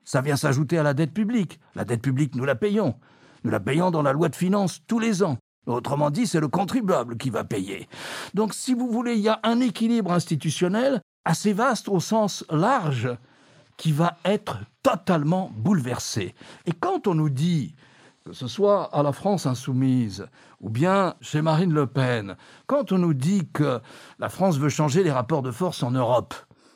Ça 0.05 0.21
vient 0.21 0.37
s'ajouter 0.37 0.77
à 0.77 0.83
la 0.83 0.93
dette 0.93 1.13
publique. 1.13 1.59
La 1.75 1.85
dette 1.85 2.01
publique, 2.01 2.35
nous 2.35 2.45
la 2.45 2.55
payons. 2.55 2.95
Nous 3.43 3.51
la 3.51 3.59
payons 3.59 3.91
dans 3.91 4.01
la 4.01 4.13
loi 4.13 4.29
de 4.29 4.35
finances 4.35 4.81
tous 4.87 4.99
les 4.99 5.21
ans. 5.23 5.37
Autrement 5.65 6.09
dit, 6.09 6.25
c'est 6.25 6.39
le 6.39 6.47
contribuable 6.47 7.17
qui 7.17 7.29
va 7.29 7.43
payer. 7.43 7.87
Donc, 8.33 8.53
si 8.53 8.73
vous 8.73 8.89
voulez, 8.89 9.13
il 9.13 9.21
y 9.21 9.29
a 9.29 9.39
un 9.43 9.59
équilibre 9.59 10.11
institutionnel 10.11 11.01
assez 11.25 11.53
vaste 11.53 11.89
au 11.89 11.99
sens 11.99 12.43
large 12.49 13.09
qui 13.77 13.91
va 13.91 14.17
être 14.25 14.59
totalement 14.83 15.51
bouleversé. 15.55 16.33
Et 16.65 16.71
quand 16.71 17.07
on 17.07 17.15
nous 17.15 17.29
dit 17.29 17.75
que 18.25 18.33
ce 18.33 18.47
soit 18.47 18.93
à 18.93 19.03
la 19.03 19.11
France 19.11 19.45
insoumise 19.45 20.27
ou 20.59 20.69
bien 20.69 21.15
chez 21.21 21.41
Marine 21.41 21.73
Le 21.73 21.87
Pen, 21.87 22.35
quand 22.67 22.91
on 22.91 22.97
nous 22.97 23.13
dit 23.13 23.47
que 23.53 23.79
la 24.19 24.29
France 24.29 24.57
veut 24.57 24.69
changer 24.69 25.03
les 25.03 25.11
rapports 25.11 25.41
de 25.41 25.51
force 25.51 25.83
en 25.83 25.91
Europe, 25.91 26.33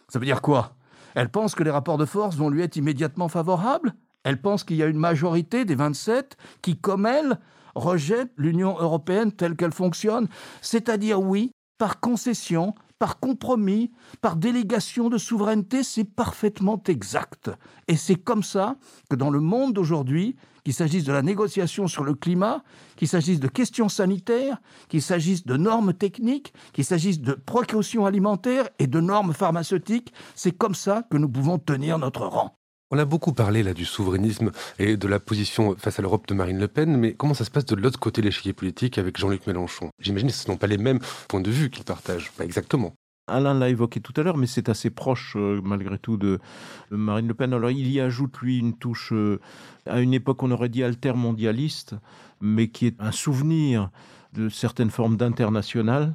ça 0.08 0.20
veut 0.20 0.26
dire 0.26 0.42
quoi? 0.42 0.76
Elle 1.16 1.30
pense 1.30 1.56
que 1.56 1.64
les 1.64 1.72
rapports 1.72 1.98
de 1.98 2.06
force 2.06 2.36
vont 2.36 2.50
lui 2.50 2.62
être 2.62 2.76
immédiatement 2.76 3.28
favorables? 3.28 3.94
Elle 4.24 4.42
pense 4.42 4.64
qu'il 4.64 4.78
y 4.78 4.84
a 4.84 4.88
une 4.88 4.98
majorité 4.98 5.66
des 5.66 5.76
27 5.76 6.38
qui, 6.62 6.78
comme 6.78 7.06
elle, 7.06 7.40
rejette 7.76 8.32
l'Union 8.38 8.76
européenne 8.80 9.32
telle 9.32 9.56
qu'elle 9.56 9.74
fonctionne, 9.74 10.28
c'est-à-dire 10.62 11.22
oui, 11.22 11.52
par 11.78 12.00
concession, 12.00 12.76
par 13.00 13.20
compromis, 13.20 13.92
par 14.22 14.38
délégation 14.38 15.10
de 15.10 15.18
souveraineté, 15.18 15.84
c'est 15.84 16.06
parfaitement 16.06 16.82
exact. 16.88 17.52
Et 17.88 17.98
c'est 17.98 18.16
comme 18.16 18.44
ça 18.44 18.78
que 19.10 19.16
dans 19.16 19.30
le 19.30 19.42
monde 19.42 19.74
d'aujourd'hui, 19.74 20.38
qu'il 20.64 20.74
s'agisse 20.74 21.04
de 21.04 21.12
la 21.12 21.22
négociation 21.22 21.88
sur 21.88 22.06
le 22.06 22.14
climat, 22.14 22.64
qu'il 22.96 23.10
s'agisse 23.10 23.42
de 23.42 23.50
questions 23.50 23.90
sanitaires, 23.90 24.62
qu'il 24.88 25.02
s'agisse 25.02 25.46
de 25.46 25.58
normes 25.58 25.94
techniques, 25.94 26.54
qu'il 26.72 26.86
s'agisse 26.86 27.20
de 27.20 27.34
précautions 27.34 28.06
alimentaires 28.06 28.70
et 28.80 28.88
de 28.88 29.02
normes 29.02 29.34
pharmaceutiques, 29.34 30.14
c'est 30.36 30.58
comme 30.58 30.76
ça 30.76 31.04
que 31.10 31.18
nous 31.18 31.28
pouvons 31.28 31.60
tenir 31.60 32.00
notre 32.00 32.26
rang. 32.26 32.56
On 32.96 33.00
a 33.00 33.06
beaucoup 33.06 33.34
parlé 33.34 33.64
là 33.64 33.74
du 33.74 33.86
souverainisme 33.86 34.52
et 34.78 34.98
de 34.98 35.08
la 35.08 35.20
position 35.20 35.76
face 35.80 35.98
à 35.98 36.04
l'Europe 36.04 36.28
de 36.28 36.36
Marine 36.36 36.60
Le 36.60 36.68
Pen, 36.68 36.96
mais 36.96 37.16
comment 37.16 37.34
ça 37.34 37.44
se 37.44 37.50
passe 37.50 37.66
de 37.66 37.76
l'autre 37.76 38.00
côté 38.00 38.22
de 38.22 38.28
l'échiquier 38.28 38.54
politique 38.54 39.00
avec 39.00 39.18
Jean-Luc 39.18 39.48
Mélenchon? 39.48 39.90
J'imagine 40.00 40.28
que 40.28 40.36
ce 40.36 40.48
ne 40.48 40.54
sont 40.54 40.58
pas 40.60 40.68
les 40.68 40.78
mêmes 40.78 41.00
points 41.28 41.42
de 41.42 41.50
vue 41.50 41.72
qu'ils 41.72 41.86
partagent, 41.86 42.32
pas 42.34 42.44
exactement. 42.44 42.94
Alain 43.26 43.56
l'a 43.56 43.70
évoqué 43.70 44.00
tout 44.00 44.14
à 44.16 44.22
l'heure, 44.22 44.38
mais 44.38 44.46
c'est 44.46 44.70
assez 44.70 44.92
proche 44.92 45.34
euh, 45.36 45.60
malgré 45.64 45.98
tout 45.98 46.18
de, 46.18 46.38
Marine 46.92 47.28
Le 47.28 47.34
Pen. 47.34 47.52
Alors 47.52 47.72
il 47.72 47.92
y 47.92 48.00
ajoute 48.00 48.38
lui 48.38 48.60
une 48.60 48.78
touche 48.78 49.12
euh, 49.12 49.40
à 49.88 50.00
une 50.00 50.14
époque 50.14 50.44
on 50.44 50.52
aurait 50.52 50.70
dit 50.70 50.84
altermondialiste, 50.84 51.96
mais 52.42 52.68
qui 52.68 52.86
est 52.86 53.02
un 53.02 53.12
souvenir 53.12 53.90
de 54.34 54.50
certaines 54.50 54.92
formes 54.92 55.18
d'international, 55.18 56.14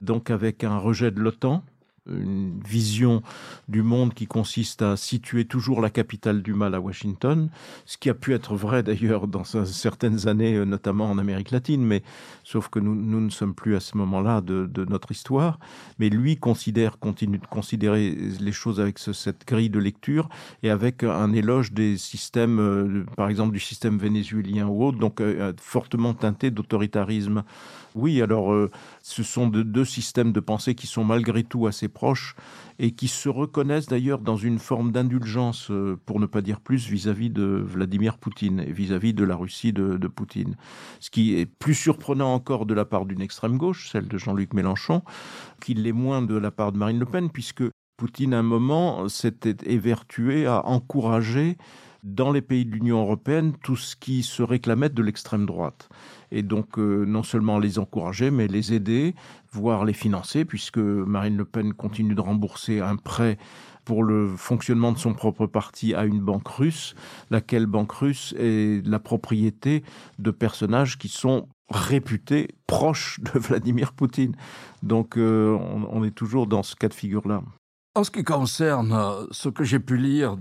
donc 0.00 0.32
avec 0.32 0.64
un 0.64 0.78
rejet 0.78 1.12
de 1.12 1.20
l'OTAN, 1.20 1.62
une 2.08 2.60
vision 2.66 3.22
du 3.68 3.82
monde 3.82 4.14
qui 4.14 4.26
consiste 4.26 4.82
à 4.82 4.96
situer 4.96 5.44
toujours 5.44 5.80
la 5.80 5.90
capitale 5.90 6.42
du 6.42 6.54
mal 6.54 6.74
à 6.74 6.80
Washington, 6.80 7.48
ce 7.84 7.98
qui 7.98 8.10
a 8.10 8.14
pu 8.14 8.34
être 8.34 8.54
vrai 8.54 8.82
d'ailleurs 8.82 9.26
dans 9.26 9.44
certaines 9.44 10.28
années, 10.28 10.64
notamment 10.64 11.10
en 11.10 11.18
Amérique 11.18 11.50
latine, 11.50 11.84
mais 11.84 12.02
sauf 12.44 12.68
que 12.68 12.78
nous, 12.78 12.94
nous 12.94 13.20
ne 13.20 13.30
sommes 13.30 13.54
plus 13.54 13.76
à 13.76 13.80
ce 13.80 13.96
moment-là 13.96 14.40
de, 14.40 14.84
notre 14.88 15.10
histoire. 15.10 15.58
Mais 15.98 16.08
lui 16.08 16.36
considère, 16.36 16.98
continue 16.98 17.38
de 17.38 17.46
considérer 17.46 18.16
les 18.40 18.52
choses 18.52 18.80
avec 18.80 18.98
ce, 18.98 19.12
cette 19.12 19.46
grille 19.46 19.70
de 19.70 19.78
lecture 19.78 20.28
et 20.62 20.70
avec 20.70 21.02
un 21.02 21.32
éloge 21.32 21.72
des 21.72 21.96
systèmes, 21.96 22.58
euh, 22.60 23.04
par 23.16 23.28
exemple 23.28 23.52
du 23.52 23.60
système 23.60 23.98
vénézuélien 23.98 24.66
ou 24.66 24.84
autre, 24.84 24.98
donc 24.98 25.20
euh, 25.20 25.52
fortement 25.58 26.14
teinté 26.14 26.50
d'autoritarisme. 26.50 27.44
Oui, 27.94 28.20
alors 28.20 28.52
euh, 28.52 28.70
ce 29.08 29.22
sont 29.22 29.46
de, 29.46 29.62
deux 29.62 29.84
systèmes 29.84 30.32
de 30.32 30.40
pensée 30.40 30.74
qui 30.74 30.88
sont 30.88 31.04
malgré 31.04 31.44
tout 31.44 31.68
assez 31.68 31.86
proches 31.86 32.34
et 32.80 32.90
qui 32.90 33.06
se 33.06 33.28
reconnaissent 33.28 33.86
d'ailleurs 33.86 34.18
dans 34.18 34.36
une 34.36 34.58
forme 34.58 34.90
d'indulgence, 34.90 35.70
euh, 35.70 35.96
pour 36.06 36.18
ne 36.18 36.26
pas 36.26 36.42
dire 36.42 36.60
plus, 36.60 36.88
vis-à-vis 36.88 37.28
-vis 37.28 37.32
de 37.32 37.44
Vladimir 37.44 38.18
Poutine 38.18 38.58
et 38.58 38.72
vis-à-vis 38.72 39.12
-vis 39.12 39.14
de 39.14 39.22
la 39.22 39.36
Russie 39.36 39.72
de, 39.72 39.96
de 39.96 40.08
Poutine. 40.08 40.56
Ce 40.98 41.10
qui 41.10 41.36
est 41.38 41.46
plus 41.46 41.76
surprenant 41.76 42.34
encore 42.34 42.66
de 42.66 42.74
la 42.74 42.84
part 42.84 43.06
d'une 43.06 43.20
extrême 43.20 43.58
gauche, 43.58 43.90
celle 43.92 44.08
de 44.08 44.18
Jean-Luc 44.18 44.54
Mélenchon, 44.54 45.02
qu'il 45.60 45.84
l'est 45.84 45.92
moins 45.92 46.20
de 46.20 46.36
la 46.36 46.50
part 46.50 46.72
de 46.72 46.78
Marine 46.78 46.98
Le 46.98 47.06
Pen, 47.06 47.30
puisque 47.30 47.62
Poutine, 47.96 48.34
à 48.34 48.40
un 48.40 48.42
moment, 48.42 49.08
s'était 49.08 49.56
évertué 49.70 50.46
à 50.46 50.66
encourager 50.66 51.56
dans 52.06 52.30
les 52.30 52.40
pays 52.40 52.64
de 52.64 52.70
l'Union 52.70 53.00
européenne 53.00 53.52
tout 53.62 53.76
ce 53.76 53.96
qui 53.96 54.22
se 54.22 54.42
réclamait 54.42 54.88
de 54.88 55.02
l'extrême 55.02 55.44
droite 55.44 55.88
et 56.30 56.42
donc 56.42 56.78
euh, 56.78 57.04
non 57.04 57.22
seulement 57.22 57.58
les 57.58 57.78
encourager, 57.78 58.30
mais 58.30 58.48
les 58.48 58.72
aider, 58.72 59.14
voire 59.52 59.84
les 59.84 59.92
financer, 59.92 60.44
puisque 60.44 60.78
Marine 60.78 61.36
Le 61.36 61.44
Pen 61.44 61.72
continue 61.72 62.14
de 62.14 62.20
rembourser 62.20 62.80
un 62.80 62.96
prêt 62.96 63.38
pour 63.84 64.02
le 64.02 64.26
fonctionnement 64.36 64.92
de 64.92 64.98
son 64.98 65.14
propre 65.14 65.46
parti 65.46 65.94
à 65.94 66.04
une 66.04 66.20
banque 66.20 66.48
russe, 66.48 66.94
laquelle 67.30 67.66
banque 67.66 67.92
russe 67.92 68.34
est 68.38 68.84
la 68.86 68.98
propriété 68.98 69.84
de 70.18 70.30
personnages 70.30 70.98
qui 70.98 71.08
sont 71.08 71.48
réputés 71.70 72.48
proches 72.66 73.20
de 73.20 73.38
Vladimir 73.38 73.92
Poutine. 73.92 74.34
Donc 74.82 75.16
euh, 75.16 75.52
on, 75.52 75.88
on 75.90 76.04
est 76.04 76.14
toujours 76.14 76.46
dans 76.46 76.62
ce 76.62 76.74
cas 76.74 76.88
de 76.88 76.94
figure-là. 76.94 77.42
En 77.96 78.04
ce 78.04 78.10
qui 78.10 78.24
concerne 78.24 78.92
euh, 78.92 79.24
ce 79.30 79.48
que 79.48 79.64
j'ai 79.64 79.80
pu 79.80 79.96
lire 79.96 80.36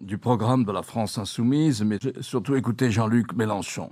du 0.00 0.16
programme 0.16 0.64
de 0.64 0.72
la 0.72 0.82
France 0.82 1.18
insoumise, 1.18 1.82
mais 1.82 1.98
surtout 2.22 2.56
écouter 2.56 2.90
Jean-Luc 2.90 3.34
Mélenchon, 3.34 3.90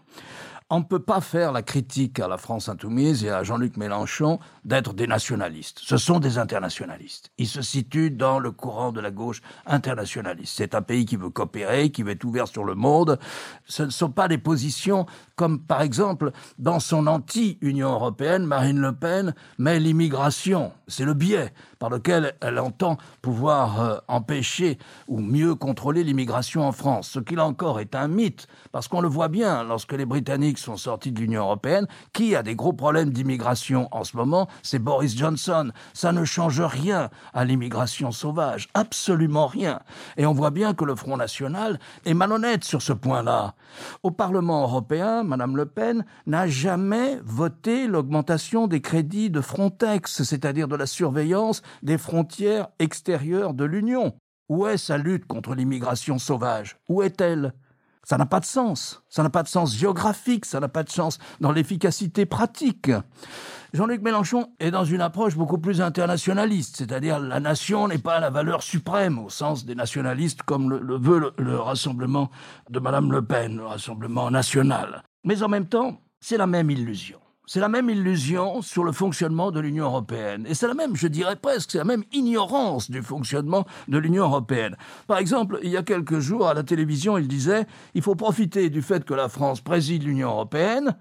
on 0.70 0.78
ne 0.78 0.84
peut 0.84 0.98
pas 0.98 1.20
faire 1.20 1.52
la 1.52 1.60
critique 1.60 2.18
à 2.20 2.26
la 2.26 2.38
France 2.38 2.70
insoumise 2.70 3.22
et 3.22 3.28
à 3.28 3.42
Jean-Luc 3.42 3.76
Mélenchon 3.76 4.38
d'être 4.64 4.94
des 4.94 5.06
nationalistes. 5.06 5.78
Ce 5.82 5.98
sont 5.98 6.20
des 6.20 6.38
internationalistes. 6.38 7.30
Ils 7.36 7.48
se 7.48 7.60
situent 7.60 8.10
dans 8.10 8.38
le 8.38 8.50
courant 8.50 8.92
de 8.92 9.00
la 9.02 9.10
gauche 9.10 9.42
internationaliste. 9.66 10.54
C'est 10.56 10.74
un 10.74 10.80
pays 10.80 11.04
qui 11.04 11.16
veut 11.16 11.28
coopérer, 11.28 11.90
qui 11.90 12.02
veut 12.02 12.12
être 12.12 12.24
ouvert 12.24 12.48
sur 12.48 12.64
le 12.64 12.74
monde. 12.74 13.18
Ce 13.66 13.82
ne 13.82 13.90
sont 13.90 14.10
pas 14.10 14.28
des 14.28 14.38
positions 14.38 15.04
comme, 15.42 15.58
par 15.58 15.82
exemple, 15.82 16.30
dans 16.60 16.78
son 16.78 17.08
anti-Union 17.08 17.90
européenne, 17.90 18.46
Marine 18.46 18.78
Le 18.78 18.92
Pen 18.92 19.34
met 19.58 19.80
l'immigration. 19.80 20.70
C'est 20.86 21.04
le 21.04 21.14
biais 21.14 21.52
par 21.80 21.90
lequel 21.90 22.34
elle 22.40 22.60
entend 22.60 22.96
pouvoir 23.22 23.80
euh, 23.80 23.96
empêcher 24.06 24.78
ou 25.08 25.18
mieux 25.18 25.56
contrôler 25.56 26.04
l'immigration 26.04 26.62
en 26.62 26.70
France. 26.70 27.08
Ce 27.08 27.18
qu'il 27.18 27.40
encore 27.40 27.80
est 27.80 27.96
un 27.96 28.06
mythe, 28.06 28.46
parce 28.70 28.86
qu'on 28.86 29.00
le 29.00 29.08
voit 29.08 29.26
bien 29.26 29.64
lorsque 29.64 29.94
les 29.94 30.04
Britanniques 30.04 30.58
sont 30.58 30.76
sortis 30.76 31.10
de 31.10 31.18
l'Union 31.18 31.42
européenne, 31.42 31.88
qui 32.12 32.36
a 32.36 32.44
des 32.44 32.54
gros 32.54 32.72
problèmes 32.72 33.10
d'immigration 33.10 33.88
en 33.90 34.04
ce 34.04 34.16
moment, 34.16 34.46
c'est 34.62 34.78
Boris 34.78 35.16
Johnson. 35.16 35.72
Ça 35.92 36.12
ne 36.12 36.24
change 36.24 36.60
rien 36.60 37.10
à 37.34 37.44
l'immigration 37.44 38.12
sauvage, 38.12 38.68
absolument 38.74 39.48
rien. 39.48 39.80
Et 40.16 40.24
on 40.24 40.34
voit 40.34 40.52
bien 40.52 40.74
que 40.74 40.84
le 40.84 40.94
Front 40.94 41.16
National 41.16 41.80
est 42.04 42.14
malhonnête 42.14 42.62
sur 42.62 42.80
ce 42.80 42.92
point-là. 42.92 43.54
Au 44.04 44.12
Parlement 44.12 44.62
européen, 44.62 45.24
Madame 45.32 45.56
Le 45.56 45.64
Pen 45.64 46.04
n'a 46.26 46.46
jamais 46.46 47.18
voté 47.24 47.86
l'augmentation 47.86 48.66
des 48.66 48.82
crédits 48.82 49.30
de 49.30 49.40
Frontex, 49.40 50.24
c'est-à-dire 50.24 50.68
de 50.68 50.76
la 50.76 50.84
surveillance 50.84 51.62
des 51.82 51.96
frontières 51.96 52.68
extérieures 52.78 53.54
de 53.54 53.64
l'Union. 53.64 54.14
Où 54.50 54.66
est 54.66 54.76
sa 54.76 54.98
lutte 54.98 55.24
contre 55.24 55.54
l'immigration 55.54 56.18
sauvage? 56.18 56.76
Où 56.86 57.00
est-elle? 57.00 57.54
Ça 58.04 58.18
n'a 58.18 58.26
pas 58.26 58.40
de 58.40 58.44
sens. 58.44 59.02
Ça 59.08 59.22
n'a 59.22 59.30
pas 59.30 59.42
de 59.42 59.48
sens 59.48 59.74
géographique, 59.74 60.44
ça 60.44 60.60
n'a 60.60 60.68
pas 60.68 60.82
de 60.82 60.90
sens 60.90 61.18
dans 61.40 61.50
l'efficacité 61.52 62.26
pratique. 62.26 62.90
Jean-Luc 63.72 64.02
Mélenchon 64.02 64.50
est 64.60 64.70
dans 64.70 64.84
une 64.84 65.00
approche 65.00 65.34
beaucoup 65.34 65.56
plus 65.56 65.80
internationaliste, 65.80 66.76
c'est-à-dire 66.76 67.18
la 67.18 67.40
nation 67.40 67.88
n'est 67.88 67.96
pas 67.96 68.20
la 68.20 68.28
valeur 68.28 68.62
suprême 68.62 69.18
au 69.18 69.30
sens 69.30 69.64
des 69.64 69.74
nationalistes 69.74 70.42
comme 70.42 70.68
le, 70.70 70.98
veut 70.98 71.18
le, 71.18 71.32
le 71.38 71.58
rassemblement 71.58 72.30
de 72.68 72.80
Madame 72.80 73.10
Le 73.10 73.24
Pen, 73.24 73.56
le 73.56 73.64
rassemblement 73.64 74.30
national. 74.30 75.04
Mais 75.24 75.42
en 75.42 75.48
même 75.48 75.66
temps, 75.66 76.00
c'est 76.20 76.36
la 76.36 76.46
même 76.46 76.70
illusion. 76.70 77.18
C'est 77.46 77.60
la 77.60 77.68
même 77.68 77.90
illusion 77.90 78.62
sur 78.62 78.84
le 78.84 78.92
fonctionnement 78.92 79.50
de 79.50 79.60
l'Union 79.60 79.84
européenne. 79.84 80.46
Et 80.48 80.54
c'est 80.54 80.68
la 80.68 80.74
même, 80.74 80.96
je 80.96 81.08
dirais 81.08 81.36
presque, 81.36 81.72
c'est 81.72 81.78
la 81.78 81.84
même 81.84 82.04
ignorance 82.12 82.90
du 82.90 83.02
fonctionnement 83.02 83.66
de 83.88 83.98
l'Union 83.98 84.24
européenne. 84.24 84.76
Par 85.06 85.18
exemple, 85.18 85.58
il 85.62 85.70
y 85.70 85.76
a 85.76 85.82
quelques 85.82 86.20
jours, 86.20 86.48
à 86.48 86.54
la 86.54 86.62
télévision, 86.62 87.18
il 87.18 87.28
disait 87.28 87.66
il 87.94 88.02
faut 88.02 88.14
profiter 88.14 88.70
du 88.70 88.80
fait 88.80 89.04
que 89.04 89.14
la 89.14 89.28
France 89.28 89.60
préside 89.60 90.04
l'Union 90.04 90.30
européenne 90.30 90.96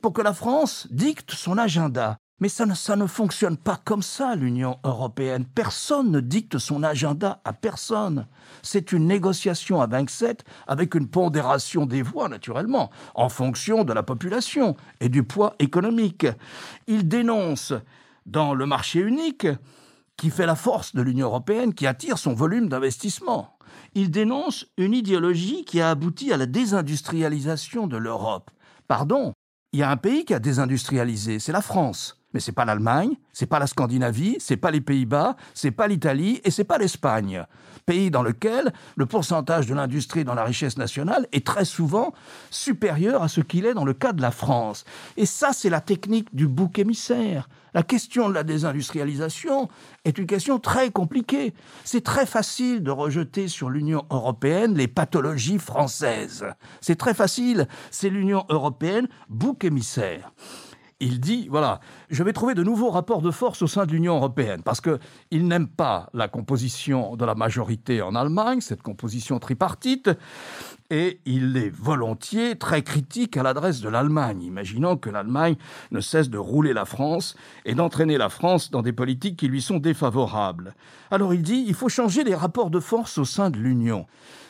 pour 0.00 0.12
que 0.12 0.22
la 0.22 0.32
France 0.32 0.86
dicte 0.90 1.32
son 1.32 1.58
agenda. 1.58 2.18
Mais 2.40 2.48
ça 2.48 2.64
ne, 2.64 3.06
fonctionne 3.06 3.58
pas 3.58 3.78
comme 3.84 4.02
ça, 4.02 4.34
l'Union 4.34 4.78
européenne. 4.82 5.44
Personne 5.44 6.10
ne 6.10 6.20
dicte 6.20 6.58
son 6.58 6.82
agenda 6.82 7.40
à 7.44 7.52
personne. 7.52 8.26
C'est 8.62 8.92
une 8.92 9.06
négociation 9.06 9.82
à 9.82 9.86
27 9.86 10.44
avec 10.66 10.94
une 10.94 11.08
pondération 11.08 11.84
des 11.84 12.00
voix, 12.00 12.30
naturellement, 12.30 12.90
en 13.14 13.28
fonction 13.28 13.84
de 13.84 13.92
la 13.92 14.02
population 14.02 14.74
et 15.00 15.10
du 15.10 15.22
poids 15.22 15.54
économique. 15.58 16.26
Il 16.86 17.08
dénonce 17.08 17.74
dans 18.24 18.54
le 18.54 18.64
marché 18.64 19.00
unique 19.00 19.46
qui 20.16 20.30
fait 20.30 20.46
la 20.46 20.56
force 20.56 20.94
de 20.94 21.02
l'Union 21.02 21.26
européenne, 21.26 21.74
qui 21.74 21.86
attire 21.86 22.18
son 22.18 22.32
volume 22.32 22.68
d'investissement. 22.68 23.58
Il 23.94 24.10
dénonce 24.10 24.66
une 24.78 24.94
idéologie 24.94 25.64
qui 25.64 25.80
a 25.80 25.90
abouti 25.90 26.32
à 26.32 26.36
la 26.36 26.46
désindustrialisation 26.46 27.86
de 27.86 27.96
l'Europe. 27.96 28.50
Pardon, 28.88 29.32
il 29.72 29.80
y 29.80 29.82
a 29.82 29.90
un 29.90 29.96
pays 29.96 30.24
qui 30.24 30.34
a 30.34 30.38
désindustrialisé, 30.38 31.38
c'est 31.38 31.52
la 31.52 31.62
France. 31.62 32.19
Mais 32.32 32.40
c'est 32.40 32.52
pas 32.52 32.64
l'Allemagne, 32.64 33.16
c'est 33.32 33.46
pas 33.46 33.58
la 33.58 33.66
Scandinavie, 33.66 34.36
c'est 34.38 34.56
pas 34.56 34.70
les 34.70 34.80
Pays-Bas, 34.80 35.36
c'est 35.54 35.70
pas 35.70 35.88
l'Italie 35.88 36.40
et 36.44 36.50
c'est 36.50 36.64
pas 36.64 36.78
l'Espagne. 36.78 37.44
Pays 37.86 38.10
dans 38.10 38.22
lequel 38.22 38.72
le 38.96 39.06
pourcentage 39.06 39.66
de 39.66 39.74
l'industrie 39.74 40.24
dans 40.24 40.34
la 40.34 40.44
richesse 40.44 40.78
nationale 40.78 41.26
est 41.32 41.44
très 41.44 41.64
souvent 41.64 42.12
supérieur 42.50 43.22
à 43.22 43.28
ce 43.28 43.40
qu'il 43.40 43.66
est 43.66 43.74
dans 43.74 43.84
le 43.84 43.94
cas 43.94 44.12
de 44.12 44.22
la 44.22 44.30
France. 44.30 44.84
Et 45.16 45.26
ça, 45.26 45.52
c'est 45.52 45.70
la 45.70 45.80
technique 45.80 46.34
du 46.34 46.46
bouc 46.46 46.78
émissaire. 46.78 47.48
La 47.74 47.82
question 47.82 48.28
de 48.28 48.34
la 48.34 48.42
désindustrialisation 48.42 49.68
est 50.04 50.18
une 50.18 50.26
question 50.26 50.58
très 50.58 50.90
compliquée. 50.90 51.54
C'est 51.84 52.04
très 52.04 52.26
facile 52.26 52.82
de 52.82 52.90
rejeter 52.90 53.48
sur 53.48 53.70
l'Union 53.70 54.04
européenne 54.10 54.74
les 54.74 54.88
pathologies 54.88 55.58
françaises. 55.58 56.46
C'est 56.80 56.96
très 56.96 57.14
facile. 57.14 57.68
C'est 57.90 58.10
l'Union 58.10 58.44
européenne 58.48 59.08
bouc 59.28 59.64
émissaire 59.64 60.32
il 61.00 61.20
dit 61.20 61.48
voilà, 61.48 61.80
je 62.10 62.22
vais 62.22 62.32
trouver 62.32 62.54
de 62.54 62.62
nouveaux 62.62 62.90
rapports 62.90 63.22
de 63.22 63.30
force 63.30 63.62
au 63.62 63.66
sein 63.66 63.86
de 63.86 63.92
l'Union 63.92 64.16
européenne 64.16 64.62
parce 64.62 64.80
qu'il 64.80 65.48
n'aime 65.48 65.68
pas 65.68 66.08
la 66.14 66.28
composition 66.28 67.16
de 67.16 67.24
la 67.24 67.34
majorité 67.34 68.02
en 68.02 68.14
Allemagne, 68.14 68.60
cette 68.60 68.82
composition 68.82 69.38
tripartite, 69.38 70.10
et 70.90 71.20
il 71.24 71.56
est 71.56 71.70
volontiers 71.70 72.56
très 72.56 72.82
critique 72.82 73.36
à 73.36 73.42
l'adresse 73.42 73.80
de 73.80 73.88
l'Allemagne, 73.88 74.42
imaginant 74.42 74.96
que 74.96 75.08
l'Allemagne 75.08 75.56
ne 75.92 76.00
cesse 76.00 76.28
de 76.30 76.38
rouler 76.38 76.72
la 76.72 76.84
France 76.84 77.36
et 77.64 77.74
d'entraîner 77.74 78.18
la 78.18 78.28
France 78.28 78.70
dans 78.70 78.82
des 78.82 78.92
politiques 78.92 79.36
qui 79.36 79.48
lui 79.48 79.62
sont 79.62 79.78
défavorables. 79.78 80.74
Alors 81.10 81.32
il 81.32 81.42
dit 81.42 81.64
il 81.66 81.74
faut 81.74 81.88
changer 81.88 82.24
les 82.24 82.34
rapports 82.34 82.70
de 82.70 82.80
force 82.80 83.18
au 83.18 83.24
sein 83.24 83.50
de 83.50 83.58
l'Union. 83.58 84.06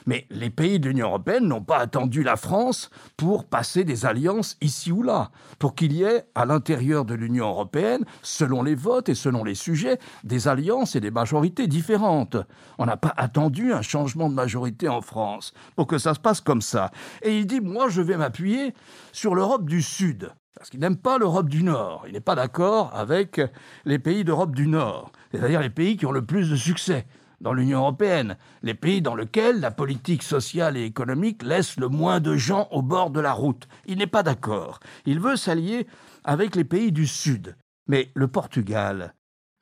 Mais 0.06 0.26
les 0.30 0.50
pays 0.50 0.80
de 0.80 0.88
l'Union 0.88 1.08
européenne 1.08 1.46
n'ont 1.46 1.62
pas 1.62 1.78
attendu 1.78 2.22
la 2.22 2.36
France 2.36 2.90
pour 3.16 3.44
passer 3.44 3.84
des 3.84 4.06
alliances 4.06 4.56
ici 4.60 4.92
ou 4.92 5.02
là, 5.02 5.30
pour 5.58 5.74
qu'il 5.74 5.92
y 5.92 6.02
ait 6.02 6.24
à 6.34 6.46
l'intérieur 6.46 7.04
de 7.04 7.14
l'Union 7.14 7.48
européenne, 7.48 8.04
selon 8.22 8.62
les 8.62 8.74
votes 8.74 9.08
et 9.08 9.14
selon 9.14 9.44
les 9.44 9.54
sujets, 9.54 9.98
des 10.24 10.48
alliances 10.48 10.96
et 10.96 11.00
des 11.00 11.10
majorités 11.10 11.66
différentes. 11.66 12.36
On 12.78 12.86
n'a 12.86 12.96
pas 12.96 13.12
attendu 13.16 13.72
un 13.72 13.82
changement 13.82 14.28
de 14.28 14.34
majorité 14.34 14.88
en 14.88 15.02
France 15.02 15.52
pour 15.76 15.86
que 15.86 15.98
ça 15.98 16.14
se 16.14 16.20
passe 16.20 16.29
comme 16.38 16.62
ça. 16.62 16.92
Et 17.22 17.36
il 17.36 17.46
dit, 17.46 17.60
moi 17.60 17.88
je 17.88 18.02
vais 18.02 18.16
m'appuyer 18.16 18.74
sur 19.10 19.34
l'Europe 19.34 19.68
du 19.68 19.82
Sud. 19.82 20.30
Parce 20.54 20.70
qu'il 20.70 20.80
n'aime 20.80 20.98
pas 20.98 21.18
l'Europe 21.18 21.48
du 21.48 21.62
Nord. 21.64 22.04
Il 22.06 22.12
n'est 22.12 22.20
pas 22.20 22.34
d'accord 22.34 22.94
avec 22.94 23.40
les 23.84 23.98
pays 23.98 24.24
d'Europe 24.24 24.54
du 24.54 24.68
Nord. 24.68 25.10
C'est-à-dire 25.32 25.60
les 25.60 25.70
pays 25.70 25.96
qui 25.96 26.06
ont 26.06 26.12
le 26.12 26.24
plus 26.24 26.50
de 26.50 26.56
succès 26.56 27.06
dans 27.40 27.54
l'Union 27.54 27.80
européenne, 27.80 28.36
les 28.62 28.74
pays 28.74 29.00
dans 29.00 29.14
lesquels 29.14 29.60
la 29.60 29.70
politique 29.70 30.22
sociale 30.22 30.76
et 30.76 30.84
économique 30.84 31.42
laisse 31.42 31.78
le 31.78 31.88
moins 31.88 32.20
de 32.20 32.36
gens 32.36 32.68
au 32.70 32.82
bord 32.82 33.10
de 33.10 33.20
la 33.20 33.32
route. 33.32 33.66
Il 33.86 33.98
n'est 33.98 34.06
pas 34.06 34.22
d'accord. 34.22 34.80
Il 35.06 35.20
veut 35.20 35.36
s'allier 35.36 35.86
avec 36.24 36.54
les 36.54 36.64
pays 36.64 36.92
du 36.92 37.06
Sud. 37.06 37.56
Mais 37.86 38.10
le 38.14 38.28
Portugal, 38.28 39.14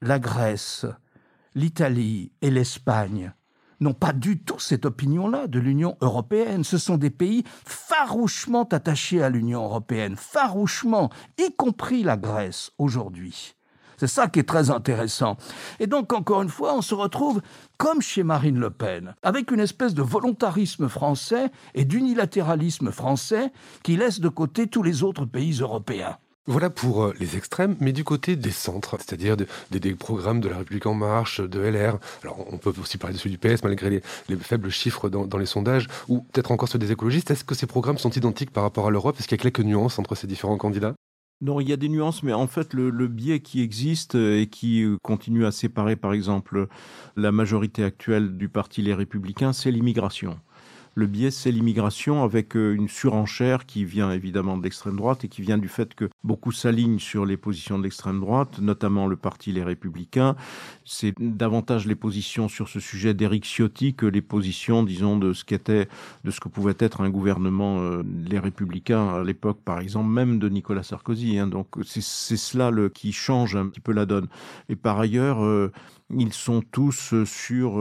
la 0.03 0.19
Grèce, 0.19 0.85
l'Italie 1.55 2.33
et 2.43 2.51
l'Espagne 2.51 3.33
n'ont 3.81 3.95
pas 3.95 4.13
du 4.13 4.39
tout 4.39 4.59
cette 4.59 4.87
opinion-là 4.87 5.47
de 5.47 5.59
l'Union 5.59 5.97
européenne. 6.01 6.65
Ce 6.65 6.79
sont 6.79 6.97
des 6.97 7.11
pays 7.11 7.45
farouchement 7.65 8.65
attachés 8.65 9.23
à 9.23 9.31
l'Union 9.31 9.65
européenne, 9.65 10.17
farouchement, 10.17 11.11
y 11.39 11.53
compris 11.57 12.03
la 12.03 12.17
Grèce 12.17 12.73
aujourd'hui. 12.79 13.55
C'est 13.99 14.07
ça 14.07 14.29
qui 14.29 14.39
est 14.39 14.49
très 14.49 14.71
intéressant. 14.71 15.37
Et 15.81 15.89
donc, 15.89 16.13
encore 16.13 16.43
une 16.43 16.49
fois, 16.49 16.75
on 16.75 16.83
se 16.83 16.95
retrouve 16.95 17.43
comme 17.79 18.01
chez 18.01 18.23
Marine 18.23 18.61
Le 18.61 18.71
Pen, 18.71 19.17
avec 19.23 19.51
une 19.51 19.59
espèce 19.59 19.93
de 19.93 20.03
volontarisme 20.03 20.89
français 20.89 21.51
et 21.75 21.85
d'unilatéralisme 21.85 22.93
français 22.93 23.53
qui 23.83 23.97
laisse 23.97 24.21
de 24.21 24.29
côté 24.29 24.69
tous 24.69 24.85
les 24.85 25.03
autres 25.03 25.25
pays 25.25 25.59
européens. 25.61 26.17
Voilà 26.49 26.71
pour 26.71 27.05
euh, 27.05 27.15
les 27.21 27.37
extrêmes, 27.37 27.77
mais 27.79 27.93
du 27.93 28.05
côté 28.05 28.35
des 28.35 28.51
centres, 28.51 28.97
c'est-à-dire 28.97 29.37
des, 29.37 29.95
programmes 29.95 30.41
de 30.41 30.49
la 30.49 30.57
République 30.57 30.87
en 30.87 30.95
marche, 30.95 31.43
de 31.43 31.61
LR. 31.61 31.99
Alors 32.23 32.43
on 32.51 32.57
peut 32.57 32.73
aussi 32.81 32.97
parler 32.97 33.13
de 33.13 33.21
celui 33.21 33.37
du 33.37 33.39
PS 33.39 33.63
malgré 33.63 34.01
les, 34.31 34.37
faibles 34.39 34.71
chiffres 34.71 35.11
dans, 35.11 35.37
les 35.37 35.45
sondages, 35.45 35.89
ou 36.09 36.21
peut-être 36.33 36.51
encore 36.51 36.71
ceux 36.71 36.79
des 36.79 36.91
écologistes. 36.91 37.31
Est-ce 37.31 37.45
que 37.45 37.55
ces 37.55 37.67
programmes 37.67 37.99
sont 37.99 38.09
identiques 38.09 38.51
par 38.51 38.63
rapport 38.63 38.87
à 38.87 38.91
l'Europe? 38.91 39.17
Est-ce 39.19 39.29
qu'il 39.29 39.37
y 39.37 39.41
a 39.41 39.43
quelques 39.43 39.61
nuances 39.61 39.99
entre 39.99 40.15
ces 40.15 40.27
différents 40.27 40.57
candidats? 40.57 40.95
Non, 41.43 41.61
il 41.61 41.69
y 41.69 41.73
a 41.75 41.77
des 41.77 41.91
nuances, 41.91 42.23
mais 42.23 42.33
en 42.33 42.47
fait, 42.47 42.73
le, 42.73 43.09
biais 43.09 43.41
qui 43.41 43.61
existe 43.61 44.15
et 44.15 44.49
qui 44.51 44.85
euh, 44.85 44.97
continue 45.03 45.45
à 45.45 45.53
séparer, 45.53 45.97
par 45.97 46.15
exemple, 46.15 46.67
la 47.15 47.31
majorité 47.31 47.85
actuelle 47.85 48.39
du 48.39 48.49
Parti 48.49 48.81
Les 48.81 48.95
Républicains, 48.95 49.53
c'est 49.53 49.71
l'immigration. 49.71 50.41
Le 50.99 51.07
biais, 51.07 51.31
c'est 51.31 51.53
l'immigration 51.53 52.25
avec 52.25 52.57
euh, 52.57 52.75
une 52.75 52.89
surenchère 52.89 53.67
qui 53.67 53.85
vient 53.85 54.11
évidemment 54.11 54.59
de 54.59 54.65
l'extrême 54.65 54.97
droite 54.97 55.23
et 55.23 55.29
qui 55.29 55.43
vient 55.43 55.57
du 55.57 55.69
fait 55.69 55.95
que 55.95 56.11
beaucoup 56.25 56.51
s'alignent 56.51 56.99
sur 56.99 57.25
les 57.25 57.37
positions 57.37 57.79
de 57.79 57.85
l'extrême 57.85 58.19
droite, 58.19 58.59
notamment 58.59 59.07
le 59.07 59.15
parti 59.15 59.53
Les 59.53 59.63
Républicains. 59.63 60.35
C'est 60.85 61.15
davantage 61.21 61.87
les 61.87 61.95
positions 61.95 62.49
sur 62.49 62.69
ce 62.69 62.81
sujet 62.81 63.15
d'Éric 63.15 63.45
Ciotti 63.45 63.95
que 63.95 64.07
les 64.07 64.23
positions, 64.23 64.83
disons, 64.83 65.17
de 65.17 65.35
ce 65.35 65.45
qu'était, 65.45 65.87
de 66.25 66.33
ce 66.33 66.41
que 66.41 66.49
pouvait 66.49 66.75
être 66.81 67.01
un 67.01 67.11
gouvernement 67.11 67.79
euh, 67.79 68.03
Les 68.29 68.41
Républicains 68.41 69.21
à 69.21 69.23
l'époque, 69.23 69.61
par 69.65 69.79
exemple, 69.79 70.11
même 70.11 70.41
de 70.41 70.49
Nicolas 70.49 70.83
Sarkozy. 70.83 71.39
Hein. 71.39 71.47
Donc 71.47 71.69
c'est 71.85 72.01
cela 72.03 72.73
qui 72.93 73.13
change 73.13 73.55
un 73.55 73.69
petit 73.69 73.79
peu 73.79 73.93
la 73.93 74.05
donne. 74.05 74.27
Et 74.69 74.75
par 74.75 74.99
ailleurs, 74.99 75.45
euh, 75.45 75.71
ils 76.11 76.33
sont 76.33 76.61
tous 76.61 77.15
sur 77.25 77.79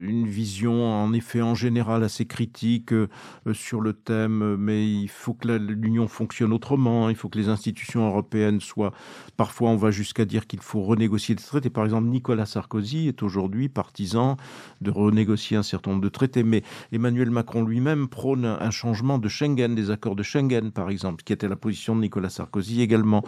une 0.00 0.26
vision 0.26 0.84
en 0.84 1.12
effet 1.12 1.42
en 1.42 1.54
général 1.54 2.04
assez 2.04 2.26
critique 2.26 2.92
euh, 2.92 3.08
sur 3.52 3.80
le 3.80 3.92
thème, 3.92 4.56
mais 4.56 4.86
il 4.86 5.08
faut 5.08 5.34
que 5.34 5.48
l'Union 5.48 6.08
fonctionne 6.08 6.52
autrement, 6.52 7.08
il 7.08 7.16
faut 7.16 7.28
que 7.28 7.38
les 7.38 7.48
institutions 7.48 8.06
européennes 8.06 8.60
soient... 8.60 8.92
Parfois 9.36 9.70
on 9.70 9.76
va 9.76 9.90
jusqu'à 9.90 10.24
dire 10.24 10.46
qu'il 10.46 10.60
faut 10.60 10.82
renégocier 10.82 11.34
des 11.34 11.42
traités. 11.42 11.70
Par 11.70 11.84
exemple, 11.84 12.08
Nicolas 12.08 12.46
Sarkozy 12.46 13.08
est 13.08 13.22
aujourd'hui 13.22 13.68
partisan 13.68 14.36
de 14.80 14.90
renégocier 14.90 15.56
un 15.56 15.62
certain 15.62 15.90
nombre 15.90 16.02
de 16.02 16.08
traités, 16.08 16.42
mais 16.42 16.62
Emmanuel 16.92 17.30
Macron 17.30 17.64
lui-même 17.64 18.08
prône 18.08 18.44
un 18.44 18.70
changement 18.70 19.18
de 19.18 19.28
Schengen, 19.28 19.74
des 19.74 19.90
accords 19.90 20.16
de 20.16 20.22
Schengen 20.22 20.70
par 20.72 20.90
exemple, 20.90 21.22
qui 21.24 21.32
était 21.32 21.48
la 21.48 21.56
position 21.56 21.94
de 21.96 22.00
Nicolas 22.00 22.30
Sarkozy 22.30 22.82
également. 22.82 23.24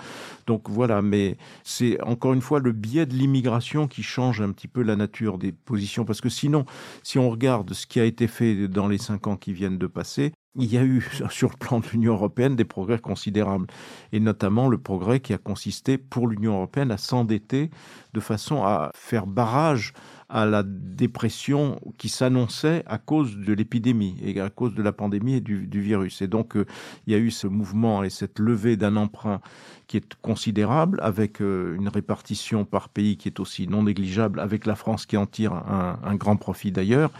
Donc 0.46 0.68
voilà, 0.68 1.02
mais 1.02 1.36
c'est 1.64 2.00
encore 2.02 2.32
une 2.32 2.40
fois 2.40 2.60
le 2.60 2.72
biais 2.72 3.06
de 3.06 3.14
l'immigration 3.14 3.88
qui 3.88 4.02
change 4.02 4.40
un 4.40 4.52
petit 4.52 4.68
peu 4.68 4.82
la 4.82 4.96
nature 4.96 5.38
des 5.38 5.52
positions, 5.52 6.04
parce 6.04 6.20
que 6.20 6.28
sinon 6.28 6.59
si 7.02 7.18
on 7.18 7.30
regarde 7.30 7.72
ce 7.72 7.86
qui 7.86 8.00
a 8.00 8.04
été 8.04 8.26
fait 8.26 8.68
dans 8.68 8.88
les 8.88 8.98
cinq 8.98 9.26
ans 9.26 9.36
qui 9.36 9.52
viennent 9.52 9.78
de 9.78 9.86
passer, 9.86 10.32
il 10.56 10.72
y 10.72 10.78
a 10.78 10.84
eu 10.84 11.08
sur 11.30 11.50
le 11.50 11.56
plan 11.56 11.80
de 11.80 11.86
l'Union 11.92 12.14
européenne 12.14 12.56
des 12.56 12.64
progrès 12.64 12.98
considérables, 12.98 13.66
et 14.12 14.20
notamment 14.20 14.68
le 14.68 14.78
progrès 14.78 15.20
qui 15.20 15.32
a 15.32 15.38
consisté 15.38 15.98
pour 15.98 16.26
l'Union 16.26 16.54
européenne 16.54 16.90
à 16.90 16.98
s'endetter 16.98 17.70
de 18.12 18.20
façon 18.20 18.64
à 18.64 18.90
faire 18.94 19.26
barrage 19.26 19.92
à 20.30 20.46
la 20.46 20.62
dépression 20.64 21.80
qui 21.98 22.08
s'annonçait 22.08 22.84
à 22.86 22.98
cause 22.98 23.36
de 23.36 23.52
l'épidémie 23.52 24.16
et 24.22 24.40
à 24.40 24.48
cause 24.48 24.74
de 24.74 24.82
la 24.82 24.92
pandémie 24.92 25.34
et 25.34 25.40
du, 25.40 25.80
virus. 25.80 26.22
Et 26.22 26.28
donc, 26.28 26.56
euh, 26.56 26.66
il 27.06 27.12
y 27.12 27.16
a 27.16 27.18
eu 27.18 27.30
ce 27.30 27.46
mouvement 27.46 28.04
et 28.04 28.10
cette 28.10 28.38
levée 28.38 28.76
d'un 28.76 28.96
emprunt 28.96 29.40
qui 29.88 29.96
est 29.96 30.14
considérable, 30.22 31.00
avec 31.02 31.42
euh, 31.42 31.74
une 31.74 31.88
répartition 31.88 32.64
par 32.64 32.90
pays 32.90 33.16
qui 33.16 33.26
est 33.26 33.40
aussi 33.40 33.66
non 33.66 33.82
négligeable, 33.82 34.38
avec 34.38 34.64
la 34.64 34.76
France 34.76 35.04
qui 35.04 35.16
en 35.16 35.26
tire 35.26 35.52
un, 35.52 36.14
grand 36.14 36.36
profit 36.36 36.70
d'ailleurs, 36.70 37.10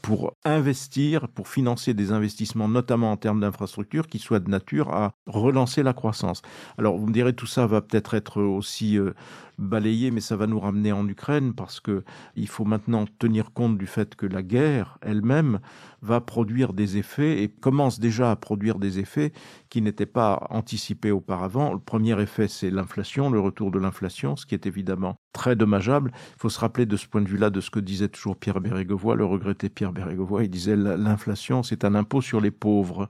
pour 0.00 0.34
investir, 0.44 1.28
pour 1.28 1.48
financer 1.48 1.92
des 1.92 2.12
investissements, 2.12 2.68
notamment 2.68 3.12
en 3.12 3.18
termes 3.18 3.40
d'infrastructures, 3.40 4.06
qui 4.06 4.18
soient 4.18 4.40
de 4.40 4.48
nature 4.48 4.90
à 4.90 5.12
relancer 5.26 5.82
la 5.82 5.92
croissance. 5.92 6.40
Alors, 6.78 6.96
vous 6.96 7.06
me 7.06 7.12
direz, 7.12 7.34
tout 7.34 7.46
ça 7.46 7.66
va 7.66 7.82
peut-être 7.82 8.14
être 8.14 8.40
aussi 8.40 8.98
euh, 8.98 9.12
balayé, 9.58 10.10
mais 10.10 10.20
ça 10.20 10.36
va 10.36 10.46
nous 10.46 10.60
ramener 10.60 10.92
en 10.92 11.06
Ukraine 11.08 11.54
parce 11.54 11.80
que 11.80 12.04
il 12.36 12.48
faut 12.48 12.64
maintenant 12.64 13.04
tenir 13.18 13.52
compte 13.52 13.78
du 13.78 13.86
fait 13.86 14.14
que 14.14 14.26
la 14.26 14.42
guerre 14.42 14.98
elle-même 15.02 15.60
va 16.02 16.20
produire 16.20 16.72
des 16.72 16.98
effets 16.98 17.42
et 17.42 17.48
commence 17.48 17.98
déjà 17.98 18.30
à 18.30 18.36
produire 18.36 18.78
des 18.78 18.98
effets 18.98 19.32
qui 19.70 19.80
n'étaient 19.80 20.06
pas 20.06 20.46
anticipés 20.50 21.10
auparavant. 21.10 21.72
Le 21.72 21.78
premier 21.78 22.20
effet, 22.20 22.46
c'est 22.48 22.70
l'inflation, 22.70 23.30
le 23.30 23.40
retour 23.40 23.70
de 23.70 23.78
l'inflation, 23.78 24.36
ce 24.36 24.46
qui 24.46 24.54
est 24.54 24.66
évidemment 24.66 25.16
très 25.32 25.56
dommageable. 25.56 26.12
Il 26.14 26.40
faut 26.40 26.48
se 26.48 26.60
rappeler 26.60 26.86
de 26.86 26.96
ce 26.96 27.06
point 27.06 27.22
de 27.22 27.28
vue-là 27.28 27.50
de 27.50 27.60
ce 27.60 27.70
que 27.70 27.80
disait 27.80 28.08
toujours 28.08 28.36
Pierre 28.36 28.60
Bérégovoy, 28.60 29.16
le 29.16 29.24
regretté 29.24 29.68
Pierre 29.68 29.92
Bérégovoy. 29.92 30.44
Il 30.44 30.50
disait 30.50 30.76
l'inflation, 30.76 31.62
c'est 31.62 31.84
un 31.84 31.94
impôt 31.94 32.20
sur 32.20 32.40
les 32.40 32.50
pauvres. 32.50 33.08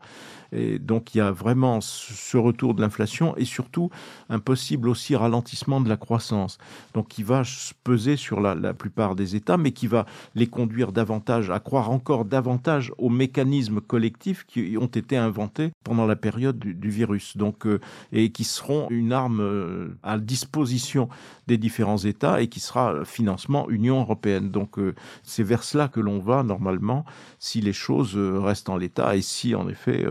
Et 0.54 0.78
donc 0.78 1.14
il 1.14 1.18
y 1.18 1.20
a 1.20 1.30
vraiment 1.30 1.80
ce 1.80 2.36
retour 2.36 2.74
de 2.74 2.80
l'inflation 2.80 3.36
et 3.36 3.44
surtout 3.44 3.90
un 4.28 4.38
possible 4.38 4.88
aussi 4.88 5.16
ralentissement 5.16 5.80
de 5.80 5.88
la 5.88 5.96
croissance. 5.96 6.58
Donc 6.94 7.08
qui 7.08 7.22
va 7.22 7.42
peser 7.82 8.16
sur 8.16 8.40
la, 8.40 8.74
plupart 8.74 9.14
des 9.14 9.36
États, 9.36 9.56
mais 9.56 9.72
qui 9.72 9.86
va 9.86 10.06
les 10.34 10.46
conduire 10.46 10.92
davantage 10.92 11.50
à 11.50 11.60
croire 11.60 11.90
encore 11.90 12.24
davantage 12.24 12.92
aux 12.98 13.10
mécanismes 13.10 13.80
collectifs 13.80 14.44
qui 14.46 14.76
ont 14.80 14.86
été 14.86 15.16
inventés 15.16 15.72
pendant 15.82 16.06
la 16.06 16.16
période 16.16 16.58
du, 16.58 16.90
virus. 16.90 17.36
Donc 17.36 17.66
euh, 17.66 17.80
et 18.12 18.30
qui 18.30 18.44
seront 18.44 18.88
une 18.90 19.12
arme 19.12 19.40
euh, 19.40 19.96
à 20.02 20.18
disposition 20.18 21.08
des 21.46 21.58
différents 21.58 21.98
États 21.98 22.40
et 22.40 22.48
qui 22.48 22.60
sera 22.60 23.04
financement 23.04 23.68
Union 23.68 24.00
européenne. 24.00 24.50
Donc 24.50 24.78
euh, 24.78 24.94
c'est 25.22 25.42
vers 25.42 25.64
cela 25.64 25.88
que 25.88 26.00
l'on 26.00 26.20
va 26.20 26.42
normalement 26.42 27.04
si 27.38 27.60
les 27.60 27.72
choses 27.72 28.16
restent 28.16 28.68
en 28.68 28.76
l'état 28.76 29.16
et 29.16 29.22
si 29.22 29.54
en 29.54 29.68
effet 29.68 30.06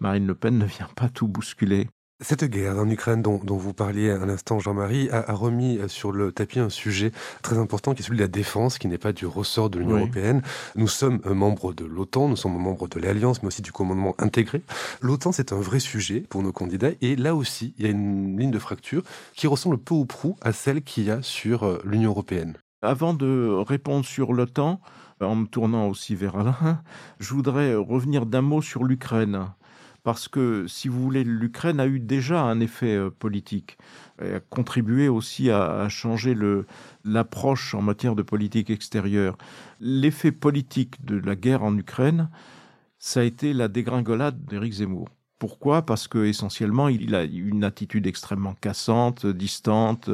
Marine 0.00 0.26
Le 0.26 0.34
Pen 0.34 0.58
ne 0.58 0.66
vient 0.66 0.88
pas 0.94 1.08
tout 1.08 1.28
bousculer. 1.28 1.88
Cette 2.20 2.42
guerre 2.42 2.78
en 2.78 2.90
Ukraine 2.90 3.22
dont, 3.22 3.38
vous 3.38 3.72
parliez 3.72 4.10
à 4.10 4.26
l'instant, 4.26 4.58
Jean-Marie, 4.58 5.08
a, 5.10 5.32
remis 5.32 5.78
sur 5.86 6.10
le 6.10 6.32
tapis 6.32 6.58
un 6.58 6.68
sujet 6.68 7.12
très 7.42 7.58
important 7.58 7.94
qui 7.94 8.02
est 8.02 8.04
celui 8.04 8.16
de 8.16 8.22
la 8.22 8.28
défense, 8.28 8.78
qui 8.78 8.88
n'est 8.88 8.98
pas 8.98 9.12
du 9.12 9.24
ressort 9.24 9.70
de 9.70 9.78
l'Union 9.78 9.98
européenne. 9.98 10.42
Nous 10.74 10.88
sommes 10.88 11.20
membres 11.24 11.72
de 11.72 11.84
l'OTAN, 11.84 12.28
nous 12.28 12.34
sommes 12.34 12.58
membres 12.58 12.88
de 12.88 12.98
l'Alliance, 12.98 13.40
mais 13.44 13.46
aussi 13.46 13.62
du 13.62 13.70
commandement 13.70 14.16
intégré. 14.18 14.62
L'OTAN, 15.00 15.30
c'est 15.30 15.52
un 15.52 15.60
vrai 15.60 15.78
sujet 15.78 16.24
pour 16.28 16.42
nos 16.42 16.50
candidats, 16.50 16.90
et 17.00 17.14
là 17.14 17.36
aussi, 17.36 17.72
il 17.78 17.84
y 17.84 17.86
a 17.86 17.90
une 17.90 18.36
ligne 18.36 18.50
de 18.50 18.58
fracture 18.58 19.04
qui 19.36 19.46
ressemble 19.46 19.78
peu 19.78 19.94
ou 19.94 20.04
prou 20.04 20.36
à 20.40 20.52
celle 20.52 20.82
qu'il 20.82 21.04
y 21.04 21.12
a 21.12 21.22
sur 21.22 21.62
euh, 21.62 21.78
l'Union 21.84 22.10
européenne. 22.10 22.56
Avant 22.82 23.14
de 23.14 23.48
répondre 23.64 24.04
sur 24.04 24.32
l'OTAN, 24.32 24.80
en 25.20 25.36
me 25.36 25.46
tournant 25.46 25.88
aussi 25.88 26.16
vers 26.16 26.36
Alain, 26.36 26.82
je 27.20 27.32
voudrais 27.32 27.76
revenir 27.76 28.26
d'un 28.26 28.42
mot 28.42 28.60
sur 28.60 28.82
l'Ukraine 28.82 29.46
parce 30.08 30.26
que, 30.26 30.66
si 30.66 30.88
vous 30.88 31.02
voulez, 31.02 31.22
l'Ukraine 31.22 31.80
a 31.80 31.86
eu 31.86 32.00
déjà 32.00 32.40
un 32.40 32.60
effet 32.60 32.96
euh, 32.96 33.10
politique, 33.10 33.76
et 34.22 34.36
a 34.36 34.40
contribué 34.40 35.06
aussi 35.06 35.50
à, 35.50 35.86
changer 35.90 36.34
l'approche 37.04 37.74
en 37.74 37.82
matière 37.82 38.14
de 38.14 38.22
politique 38.22 38.70
extérieure. 38.70 39.36
L'effet 39.80 40.32
politique 40.32 41.04
de 41.04 41.18
la 41.18 41.36
guerre 41.36 41.62
en 41.62 41.76
Ukraine, 41.76 42.30
ça 42.98 43.20
a 43.20 43.22
été 43.24 43.52
la 43.52 43.68
dégringolade 43.68 44.46
d'Éric 44.46 44.72
Zemmour. 44.72 45.10
Pourquoi? 45.38 45.82
Parce 45.82 46.08
que 46.08 46.24
essentiellement, 46.24 46.88
il 46.88 47.14
a 47.14 47.24
une 47.24 47.62
attitude 47.62 48.06
extrêmement 48.06 48.54
cassante, 48.54 49.26
distante, 49.26 50.08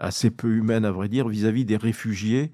assez 0.00 0.32
peu 0.32 0.48
humaine 0.48 0.84
à 0.84 0.90
vrai 0.90 1.08
dire, 1.08 1.28
vis 1.28 1.46
à 1.46 1.52
-vis 1.52 1.64
des 1.64 1.76
réfugiés 1.76 2.50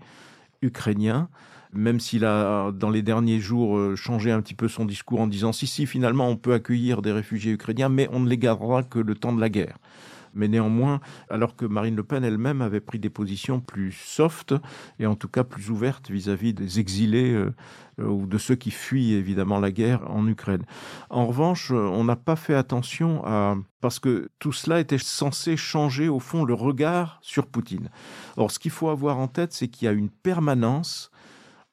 ukrainiens 0.61 1.31
même 1.75 2.01
s'il 2.01 2.25
a, 2.25 2.71
dans 2.73 2.91
les 2.91 3.03
derniers 3.03 3.41
jours, 3.41 3.77
euh, 3.77 3.97
changé 3.97 4.31
un 4.31 4.41
petit 4.41 4.55
peu 4.55 4.69
son 4.69 4.85
discours 4.85 5.21
en 5.21 5.27
disant 5.27 5.53
si, 5.53 5.67
si, 5.67 5.87
finalement, 5.87 6.29
on 6.29 6.37
peut 6.37 6.55
accueillir 6.55 7.03
des 7.03 7.13
réfugiés 7.13 7.53
ukrainiens, 7.53 7.89
mais 7.89 8.09
on 8.13 8.21
ne 8.21 8.29
les 8.29 8.39
gardera 8.39 8.83
que 8.83 8.99
le 8.99 9.15
temps 9.15 9.33
de 9.33 9.41
la 9.41 9.49
guerre. 9.49 9.79
Mais 10.37 10.49
néanmoins, 10.49 11.01
alors 11.31 11.55
que 11.55 11.65
Marine 11.65 11.95
Le 11.95 12.03
Pen 12.03 12.25
elle-même 12.25 12.61
avait 12.61 12.81
pris 12.81 12.99
des 12.99 13.11
positions 13.11 13.61
plus 13.61 13.93
soft 13.93 14.53
et 14.99 15.07
en 15.07 15.15
tout 15.15 15.29
cas 15.29 15.45
plus 15.45 15.71
ouvertes 15.71 16.11
vis-à-vis 16.11 16.53
des 16.53 16.81
exilés 16.81 17.33
euh, 17.33 17.55
euh, 18.01 18.09
ou 18.09 18.27
de 18.27 18.37
ceux 18.37 18.57
qui 18.57 18.73
fuient 18.73 19.15
évidemment 19.15 19.61
la 19.61 19.71
guerre 19.71 20.11
en 20.11 20.27
Ukraine. 20.27 20.65
En 21.09 21.27
revanche, 21.27 21.71
on 21.71 22.03
n'a 22.03 22.17
pas 22.17 22.35
fait 22.35 22.55
attention 22.55 23.25
à 23.25 23.57
parce 23.81 24.01
que 24.01 24.31
tout 24.39 24.51
cela 24.51 24.81
était 24.81 24.99
censé 24.99 25.57
changer 25.57 26.09
au 26.09 26.19
fond 26.19 26.45
le 26.45 26.55
regard 26.55 27.19
sur 27.21 27.47
Poutine. 27.47 27.91
Or, 28.37 28.51
ce 28.51 28.59
qu'il 28.59 28.71
faut 28.71 28.89
avoir 28.89 29.19
en 29.19 29.29
tête, 29.29 29.53
c'est 29.53 29.69
qu'il 29.69 29.87
y 29.87 29.89
a 29.89 29.93
une 29.93 30.09
permanence 30.09 31.11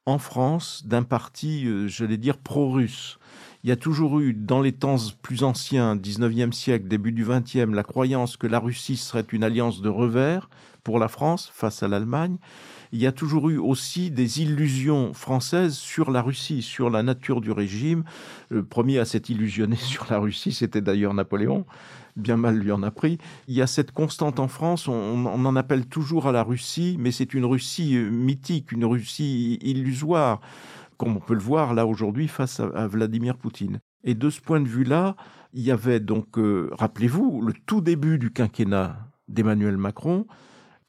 en 0.06 0.18
France 0.18 0.84
d'un 0.86 1.04
parti, 1.04 1.66
euh, 1.66 1.88
j'allais 1.88 2.18
dire, 2.18 2.38
pro-russe. 2.38 3.20
Il 3.64 3.70
y 3.70 3.74
a 3.74 3.76
toujours 3.76 4.20
eu, 4.20 4.34
dans 4.34 4.60
les 4.60 4.72
temps 4.72 4.96
plus 5.22 5.44
anciens, 5.44 5.96
19e 5.96 6.52
siècle, 6.52 6.88
début 6.88 7.12
du 7.12 7.24
20e, 7.24 7.74
la 7.74 7.84
croyance 7.84 8.36
que 8.36 8.48
la 8.48 8.60
Russie 8.60 8.98
serait 8.98 9.26
une 9.32 9.44
alliance 9.44 9.82
de 9.82 9.90
revers 9.90 10.50
pour 10.84 10.98
la 10.98 11.08
France 11.08 11.52
face 11.54 11.84
à 11.84 11.88
l'Allemagne. 11.88 12.38
Il 12.92 13.00
y 13.00 13.06
a 13.06 13.12
toujours 13.12 13.50
eu 13.50 13.58
aussi 13.58 14.10
des 14.10 14.42
illusions 14.42 15.14
françaises 15.14 15.76
sur 15.76 16.10
la 16.10 16.24
Russie, 16.24 16.64
sur 16.64 16.90
la 16.90 17.04
nature 17.04 17.40
du 17.40 17.52
régime. 17.52 18.04
Le 18.50 18.64
premier 18.64 18.98
à 18.98 19.06
s'être 19.06 19.30
illusionné 19.30 19.76
sur 19.78 20.08
la 20.10 20.18
Russie, 20.18 20.52
c'était 20.52 20.82
d'ailleurs 20.82 21.14
Napoléon 21.14 21.66
bien 22.15 22.38
mal 22.38 22.58
lui 22.58 22.71
en 22.71 22.84
a 22.84 22.91
pris. 22.91 23.17
Il 23.47 23.56
y 23.56 23.62
a 23.62 23.67
cette 23.67 23.91
constante 23.91 24.39
en 24.39 24.47
France, 24.47 24.88
on, 24.88 25.26
en 25.26 25.56
appelle 25.56 25.86
toujours 25.88 26.28
à 26.28 26.32
la 26.32 26.43
Russie, 26.43 26.95
mais 27.00 27.12
c'est 27.12 27.34
une 27.34 27.45
Russie 27.45 27.95
euh, 27.97 28.10
mythique, 28.10 28.71
une 28.71 28.86
Russie 28.86 29.60
illusoire, 29.62 30.41
comme 30.97 31.17
on 31.17 31.19
peut 31.19 31.34
le 31.34 31.39
voir 31.39 31.74
là 31.74 31.86
aujourd'hui 31.86 32.28
face 32.28 32.60
à, 32.60 32.88
Vladimir 32.88 33.38
Poutine. 33.38 33.80
Et 34.04 34.15
de 34.15 34.30
ce 34.30 34.41
point 34.41 34.60
de 34.60 34.67
vue-là, 34.67 35.15
il 35.54 35.62
y 35.62 35.71
avait 35.71 36.00
donc, 36.00 36.38
euh, 36.38 36.69
rappelez-vous, 36.74 37.41
le 37.41 37.54
tout 37.65 37.82
début 37.82 38.17
du 38.17 38.32
quinquennat 38.32 38.97
d'Emmanuel 39.28 39.78
Macron. 39.78 40.26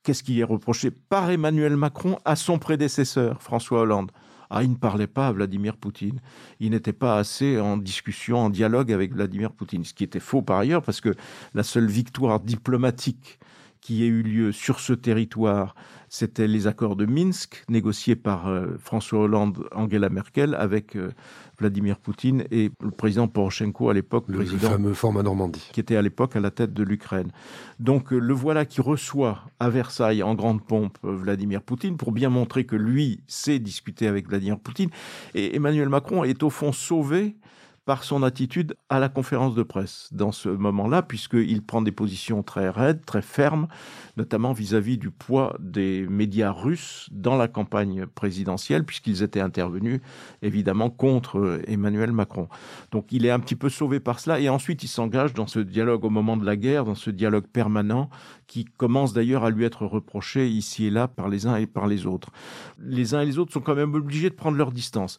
Qu'est-ce 0.02 0.22
qui 0.22 0.40
est 0.40 0.44
reproché 0.44 0.90
par 0.90 1.30
Emmanuel 1.30 1.76
Macron 1.76 2.18
à 2.24 2.36
son 2.36 2.58
prédécesseur, 2.58 3.42
François 3.42 3.80
Hollande? 3.80 4.10
Ah, 4.54 4.62
il 4.62 4.70
ne 4.70 4.76
parlait 4.76 5.06
pas 5.06 5.28
à 5.28 5.32
Vladimir 5.32 5.78
Poutine. 5.78 6.20
Il 6.60 6.72
n'était 6.72 6.92
pas 6.92 7.16
assez 7.16 7.58
en 7.58 7.78
discussion, 7.78 8.36
en 8.36 8.50
dialogue 8.50 8.92
avec 8.92 9.14
Vladimir 9.14 9.50
Poutine. 9.50 9.82
Ce 9.82 9.94
qui 9.94 10.04
était 10.04 10.20
faux 10.20 10.42
par 10.42 10.58
ailleurs, 10.58 10.82
parce 10.82 11.00
que 11.00 11.14
la 11.54 11.62
seule 11.62 11.86
victoire 11.86 12.38
diplomatique 12.38 13.38
qui 13.80 14.04
ait 14.04 14.08
eu 14.08 14.22
lieu 14.22 14.52
sur 14.52 14.78
ce 14.78 14.92
territoire, 14.92 15.74
c'était 16.12 16.46
les 16.46 16.66
accords 16.66 16.94
de 16.94 17.06
Minsk, 17.06 17.64
négociés 17.70 18.16
par 18.16 18.46
euh, 18.46 18.76
François 18.78 19.20
Hollande, 19.20 19.66
Angela 19.72 20.10
Merkel, 20.10 20.54
avec 20.54 20.94
euh, 20.94 21.10
Vladimir 21.58 21.98
Poutine 21.98 22.44
et 22.50 22.70
le 22.82 22.90
président 22.90 23.28
Poroshenko 23.28 23.88
à 23.88 23.94
l'époque, 23.94 24.26
le, 24.28 24.36
président, 24.36 24.68
fameux 24.68 24.92
format 24.92 25.22
Normandie, 25.22 25.66
qui 25.72 25.80
était 25.80 25.96
à 25.96 26.02
l'époque 26.02 26.36
à 26.36 26.40
la 26.40 26.50
tête 26.50 26.74
de 26.74 26.82
l'Ukraine. 26.82 27.32
Donc 27.80 28.12
euh, 28.12 28.18
le 28.18 28.34
voilà 28.34 28.66
qui 28.66 28.82
reçoit 28.82 29.44
à 29.58 29.70
Versailles 29.70 30.22
en 30.22 30.34
grande 30.34 30.62
pompe 30.62 30.98
Vladimir 31.02 31.62
Poutine 31.62 31.96
pour 31.96 32.12
bien 32.12 32.28
montrer 32.28 32.66
que 32.66 32.76
lui 32.76 33.22
sait 33.26 33.58
discuter 33.58 34.06
avec 34.06 34.28
Vladimir 34.28 34.58
Poutine. 34.58 34.90
Et 35.34 35.56
Emmanuel 35.56 35.88
Macron 35.88 36.24
est 36.24 36.42
au 36.42 36.50
fond 36.50 36.72
sauvé 36.72 37.36
par 37.84 38.04
son 38.04 38.22
attitude 38.22 38.76
à 38.88 39.00
la 39.00 39.08
conférence 39.08 39.54
de 39.54 39.62
presse 39.62 40.08
dans 40.12 40.30
ce 40.30 40.48
moment-là, 40.48 41.02
puisqu'il 41.02 41.62
prend 41.62 41.82
des 41.82 41.92
positions 41.92 42.42
très 42.42 42.68
raides, 42.68 43.04
très 43.04 43.22
fermes, 43.22 43.66
notamment 44.16 44.52
vis-à-vis 44.52 44.98
du 44.98 45.10
poids 45.10 45.56
des 45.58 46.06
médias 46.08 46.52
russes 46.52 47.08
dans 47.10 47.36
la 47.36 47.48
campagne 47.48 48.06
présidentielle, 48.06 48.84
puisqu'ils 48.84 49.22
étaient 49.22 49.40
intervenus 49.40 50.00
évidemment 50.42 50.90
contre 50.90 51.60
Emmanuel 51.66 52.12
Macron. 52.12 52.48
Donc 52.92 53.10
il 53.10 53.26
est 53.26 53.30
un 53.30 53.40
petit 53.40 53.56
peu 53.56 53.68
sauvé 53.68 53.98
par 53.98 54.20
cela, 54.20 54.38
et 54.38 54.48
ensuite 54.48 54.82
il 54.84 54.88
s'engage 54.88 55.34
dans 55.34 55.46
ce 55.46 55.58
dialogue 55.58 56.04
au 56.04 56.10
moment 56.10 56.36
de 56.36 56.46
la 56.46 56.56
guerre, 56.56 56.84
dans 56.84 56.94
ce 56.94 57.10
dialogue 57.10 57.46
permanent, 57.46 58.10
qui 58.52 58.66
commence 58.66 59.14
d'ailleurs 59.14 59.44
à 59.44 59.50
lui 59.50 59.64
être 59.64 59.86
reproché 59.86 60.46
ici 60.46 60.84
et 60.84 60.90
là 60.90 61.08
par 61.08 61.30
les 61.30 61.46
uns 61.46 61.56
et 61.56 61.66
par 61.66 61.86
les 61.86 62.04
autres. 62.04 62.28
Les 62.78 63.14
uns 63.14 63.22
et 63.22 63.24
les 63.24 63.38
autres 63.38 63.50
sont 63.50 63.62
quand 63.62 63.74
même 63.74 63.94
obligés 63.94 64.28
de 64.28 64.34
prendre 64.34 64.58
leur 64.58 64.72
distance. 64.72 65.18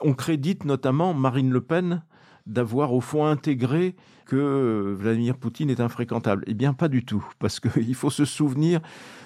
On 0.00 0.14
crédite 0.14 0.64
notamment 0.64 1.14
Marine 1.14 1.52
Le 1.52 1.60
Pen 1.60 2.02
d'avoir 2.44 2.92
au 2.92 3.00
fond 3.00 3.24
intégré 3.24 3.94
que 4.26 4.96
Vladimir 4.98 5.36
Poutine 5.36 5.70
est 5.70 5.78
infréquentable. 5.78 6.42
Eh 6.48 6.54
bien, 6.54 6.74
pas 6.74 6.88
du 6.88 7.04
tout, 7.04 7.24
parce 7.38 7.60
qu'il 7.60 7.94
faut 7.94 8.10
se 8.10 8.24
souvenir 8.24 8.80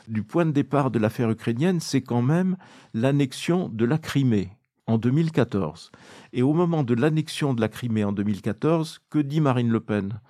du 0.07 0.23
point 0.23 0.45
de 0.45 0.51
départ 0.51 0.91
de 0.91 0.99
l'affaire 0.99 1.31
ukrainienne, 1.31 1.81
c'est 1.81 2.03
quand 2.03 2.21
même 2.21 2.59
l'annexion 2.93 3.71
de 3.71 3.87
la 3.87 3.97
Crimée 3.97 4.51
en 4.87 4.99
2014. 4.99 5.93
Et 6.35 6.43
au 6.43 6.53
moment 6.53 6.83
de 6.83 6.93
l'annexion 6.93 7.55
de 7.55 7.63
la 7.63 7.69
Crimée 7.69 8.05
en 8.05 8.13
2014, 8.13 9.01
que 9.09 9.19
dit 9.19 9.41
Marine 9.41 9.71
Le 9.71 9.81
Pen? 9.81 10.21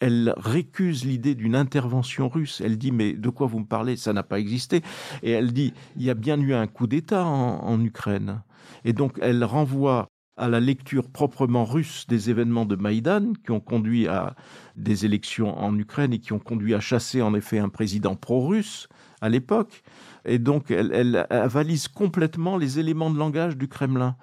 Elle 0.00 0.34
récuse 0.36 1.04
l'idée 1.04 1.34
d'une 1.34 1.56
intervention 1.56 2.28
russe. 2.28 2.60
Elle 2.64 2.78
dit 2.78 2.92
mais 2.92 3.12
de 3.12 3.28
quoi 3.28 3.46
vous 3.46 3.60
me 3.60 3.66
parlez? 3.66 3.96
Ça 3.96 4.12
n'a 4.12 4.22
pas 4.22 4.38
existé. 4.38 4.82
Et 5.22 5.30
elle 5.30 5.52
dit 5.52 5.72
il 5.96 6.02
y 6.02 6.10
a 6.10 6.14
bien 6.14 6.40
eu 6.40 6.54
un 6.54 6.66
coup 6.66 6.86
d'État 6.86 7.24
en 7.24 7.80
Ukraine. 7.82 8.42
Et 8.84 8.92
donc, 8.92 9.18
elle 9.20 9.44
renvoie 9.44 10.08
à 10.36 10.48
la 10.48 10.60
lecture 10.60 11.08
proprement 11.08 11.64
russe 11.64 12.06
des 12.08 12.28
événements 12.28 12.66
de 12.66 12.76
Maïdan 12.76 13.32
qui 13.44 13.52
ont 13.52 13.60
conduit 13.60 14.06
à 14.06 14.34
des 14.76 15.06
élections 15.06 15.58
en 15.58 15.76
Ukraine 15.78 16.12
et 16.12 16.18
qui 16.18 16.34
ont 16.34 16.38
conduit 16.38 16.74
à 16.74 16.80
chasser 16.80 17.22
en 17.22 17.34
effet 17.34 17.58
un 17.58 17.70
président 17.70 18.16
pro-russe 18.16 18.88
à 19.22 19.30
l'époque. 19.30 19.82
Et 20.26 20.38
donc, 20.38 20.70
elle, 20.70 20.92
elle, 20.92 21.26
avalise 21.30 21.88
complètement 21.88 22.58
les 22.58 22.78
éléments 22.78 23.10
de 23.10 23.18
langage 23.18 23.56
du 23.56 23.66
Kremlin. 23.66 24.16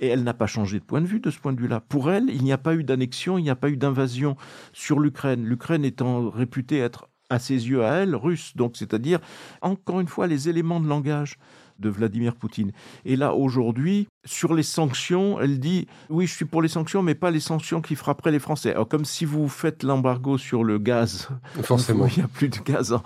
Et 0.00 0.08
elle 0.08 0.24
n'a 0.24 0.32
pas 0.32 0.46
changé 0.46 0.80
de 0.80 0.84
point 0.84 1.02
de 1.02 1.06
vue 1.06 1.20
de 1.20 1.30
ce 1.30 1.38
point 1.38 1.52
de 1.52 1.60
vue-là. 1.60 1.80
Pour 1.80 2.10
elle, 2.10 2.30
il 2.30 2.42
n'y 2.42 2.52
a 2.52 2.58
pas 2.58 2.74
eu 2.74 2.82
d'annexion, 2.84 3.36
il 3.36 3.42
n'y 3.42 3.50
a 3.50 3.56
pas 3.56 3.68
eu 3.68 3.76
d'invasion 3.76 4.36
sur 4.72 4.98
l'Ukraine. 4.98 5.44
L'Ukraine 5.44 5.84
étant 5.84 6.30
réputée 6.30 6.78
être, 6.78 7.09
à 7.30 7.38
ses 7.38 7.68
yeux, 7.68 7.84
à 7.84 7.94
elle, 7.94 8.14
russe. 8.14 8.52
Donc, 8.56 8.76
c'est-à-dire, 8.76 9.20
encore 9.62 10.00
une 10.00 10.08
fois, 10.08 10.26
les 10.26 10.48
éléments 10.48 10.80
de 10.80 10.88
langage 10.88 11.38
de 11.80 11.88
Vladimir 11.88 12.36
Poutine. 12.36 12.72
Et 13.04 13.16
là, 13.16 13.34
aujourd'hui, 13.34 14.06
sur 14.24 14.54
les 14.54 14.62
sanctions, 14.62 15.40
elle 15.40 15.58
dit 15.58 15.86
oui, 16.10 16.26
je 16.26 16.34
suis 16.34 16.44
pour 16.44 16.62
les 16.62 16.68
sanctions, 16.68 17.02
mais 17.02 17.14
pas 17.14 17.30
les 17.30 17.40
sanctions 17.40 17.80
qui 17.80 17.96
frapperaient 17.96 18.30
les 18.30 18.38
Français. 18.38 18.74
comme 18.88 19.04
si 19.04 19.24
vous 19.24 19.48
faites 19.48 19.82
l'embargo 19.82 20.36
sur 20.36 20.62
le 20.62 20.78
gaz, 20.78 21.28
forcément, 21.62 22.06
il 22.06 22.18
n'y 22.18 22.22
a 22.22 22.28
plus 22.28 22.48
de 22.48 22.58
gaz. 22.58 22.92
Hein. 22.92 23.02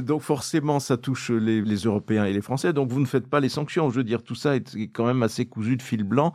Donc 0.00 0.22
forcément, 0.22 0.78
ça 0.78 0.96
touche 0.96 1.30
les, 1.30 1.62
les, 1.62 1.76
Européens 1.76 2.26
et 2.26 2.32
les 2.32 2.42
Français. 2.42 2.72
Donc 2.72 2.90
vous 2.90 3.00
ne 3.00 3.06
faites 3.06 3.26
pas 3.26 3.40
les 3.40 3.48
sanctions. 3.48 3.88
Je 3.90 3.96
veux 3.96 4.04
dire, 4.04 4.22
tout 4.22 4.34
ça 4.34 4.56
est 4.56 4.88
quand 4.92 5.06
même 5.06 5.22
assez 5.22 5.46
cousu 5.46 5.76
de 5.76 5.82
fil 5.82 6.04
blanc, 6.04 6.34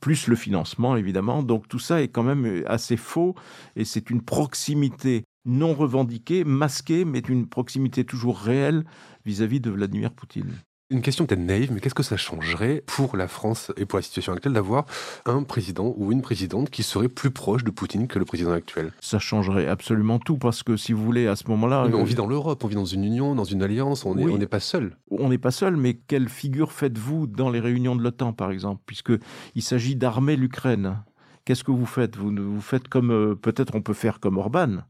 plus 0.00 0.26
le 0.28 0.36
financement 0.36 0.96
évidemment. 0.96 1.42
Donc 1.42 1.68
tout 1.68 1.78
ça 1.78 2.00
est 2.00 2.08
quand 2.08 2.22
même 2.22 2.64
assez 2.66 2.96
faux 2.96 3.34
et 3.76 3.84
c'est 3.84 4.08
une 4.08 4.22
proximité 4.22 5.24
non 5.44 5.74
revendiquée, 5.74 6.44
masquée, 6.44 7.04
mais 7.04 7.20
une 7.20 7.46
proximité 7.46 8.04
toujours 8.04 8.38
réelle 8.38 8.84
vis 9.24 9.42
à 9.42 9.46
-vis 9.46 9.60
de 9.60 9.70
Vladimir 9.70 10.12
Poutine. 10.12 10.52
Une 10.90 11.00
question 11.00 11.24
peut-être 11.24 11.40
naïve, 11.40 11.72
mais 11.72 11.80
qu'est-ce 11.80 11.94
que 11.94 12.02
ça 12.02 12.18
changerait 12.18 12.84
pour 12.86 13.16
la 13.16 13.26
France 13.26 13.72
et 13.78 13.86
pour 13.86 13.98
la 13.98 14.02
situation 14.02 14.34
actuelle 14.34 14.52
d'avoir 14.52 14.84
un 15.24 15.42
président 15.42 15.94
ou 15.96 16.12
une 16.12 16.20
présidente 16.20 16.68
qui 16.68 16.82
serait 16.82 17.08
plus 17.08 17.30
proche 17.30 17.64
de 17.64 17.70
Poutine 17.70 18.06
que 18.06 18.18
le 18.18 18.26
président 18.26 18.52
actuel? 18.52 18.92
Ça 19.00 19.18
changerait 19.18 19.66
absolument 19.66 20.18
tout, 20.18 20.36
parce 20.36 20.62
que 20.62 20.76
si 20.76 20.92
vous 20.92 21.02
voulez, 21.02 21.26
à 21.26 21.36
ce 21.36 21.48
moment-là... 21.48 21.88
on 21.90 22.02
euh, 22.02 22.04
vit 22.04 22.14
dans 22.14 22.26
l'Europe, 22.26 22.62
on 22.62 22.68
vit 22.68 22.74
dans 22.74 22.84
une 22.84 23.02
union, 23.02 23.34
dans 23.34 23.44
une 23.44 23.62
alliance, 23.62 24.04
on 24.04 24.14
n'est 24.14 24.46
pas 24.46 24.60
seul. 24.60 24.96
On 25.10 25.30
n'est 25.30 25.38
pas 25.38 25.50
seul, 25.50 25.78
mais 25.78 25.94
quelle 25.94 26.28
figure 26.28 26.70
faites-vous 26.70 27.26
dans 27.28 27.48
les 27.48 27.60
réunions 27.60 27.96
de 27.96 28.02
l'OTAN, 28.02 28.34
par 28.34 28.50
exemple, 28.50 28.82
puisqu'il 28.84 29.62
s'agit 29.62 29.96
d'armer 29.96 30.36
l'Ukraine. 30.36 31.02
Qu'est-ce 31.46 31.64
que 31.64 31.72
vous 31.72 31.86
faites? 31.86 32.16
Vous, 32.16 32.30
vous 32.30 32.60
faites 32.60 32.88
comme... 32.88 33.10
Euh, 33.10 33.34
peut-être 33.34 33.74
on 33.74 33.80
peut 33.80 33.94
faire 33.94 34.20
comme 34.20 34.36
Orban 34.36 34.84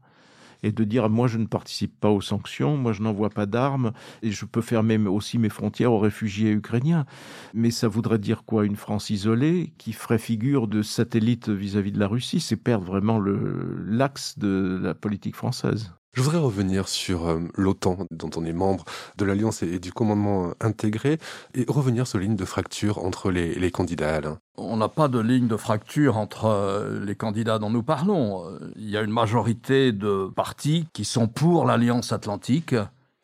et 0.63 0.71
de 0.71 0.83
dire 0.83 1.09
moi 1.09 1.27
je 1.27 1.37
ne 1.37 1.45
participe 1.45 1.99
pas 1.99 2.09
aux 2.09 2.21
sanctions, 2.21 2.77
moi 2.77 2.93
je 2.93 3.01
n'envoie 3.01 3.29
pas 3.29 3.45
d'armes 3.45 3.91
et 4.21 4.31
je 4.31 4.45
peux 4.45 4.61
fermer 4.61 4.97
aussi 4.97 5.37
mes 5.37 5.49
frontières 5.49 5.91
aux 5.91 5.99
réfugiés 5.99 6.51
ukrainiens. 6.51 7.05
Mais 7.53 7.71
ça 7.71 7.87
voudrait 7.87 8.19
dire 8.19 8.43
quoi 8.45 8.65
Une 8.65 8.75
France 8.75 9.09
isolée 9.09 9.73
qui 9.77 9.93
ferait 9.93 10.17
figure 10.17 10.67
de 10.67 10.81
satellite 10.81 11.49
vis-à-vis 11.49 11.91
de 11.91 11.99
la 11.99 12.07
Russie? 12.07 12.39
C'est 12.39 12.55
perdre 12.55 12.85
vraiment 12.85 13.19
l'axe 13.19 14.37
de 14.39 14.79
la 14.81 14.93
politique 14.93 15.35
française. 15.35 15.93
Je 16.15 16.21
voudrais 16.21 16.37
revenir 16.39 16.87
sur 16.87 17.27
euh, 17.27 17.41
l'OTAN, 17.55 17.97
dont 18.09 18.29
on 18.37 18.45
est 18.45 18.53
membre 18.53 18.85
de 19.17 19.25
l'Alliance 19.25 19.63
et, 19.63 19.79
du 19.79 19.91
commandement 19.91 20.51
intégré, 20.61 21.19
et 21.53 21.65
revenir 21.67 22.07
sur 22.07 22.19
la 22.19 22.23
ligne 22.23 22.37
de 22.37 22.45
fracture 22.45 22.99
entre 22.99 23.31
les, 23.31 23.53
les 23.55 23.69
candidats. 23.69 24.21
On 24.55 24.77
n'a 24.77 24.87
pas 24.87 25.09
de 25.09 25.19
ligne 25.19 25.47
de 25.47 25.57
fracture 25.57 26.15
entre 26.15 26.45
euh, 26.45 27.03
les 27.03 27.15
candidats 27.15 27.59
dont 27.59 27.69
nous 27.69 27.83
parlons. 27.83 28.45
Il 28.77 28.89
y 28.89 28.95
a 28.95 29.01
une 29.01 29.11
majorité 29.11 29.91
de 29.91 30.29
partis 30.33 30.87
qui 30.93 31.03
sont 31.03 31.27
pour 31.27 31.65
l'Alliance 31.65 32.13
atlantique, 32.13 32.75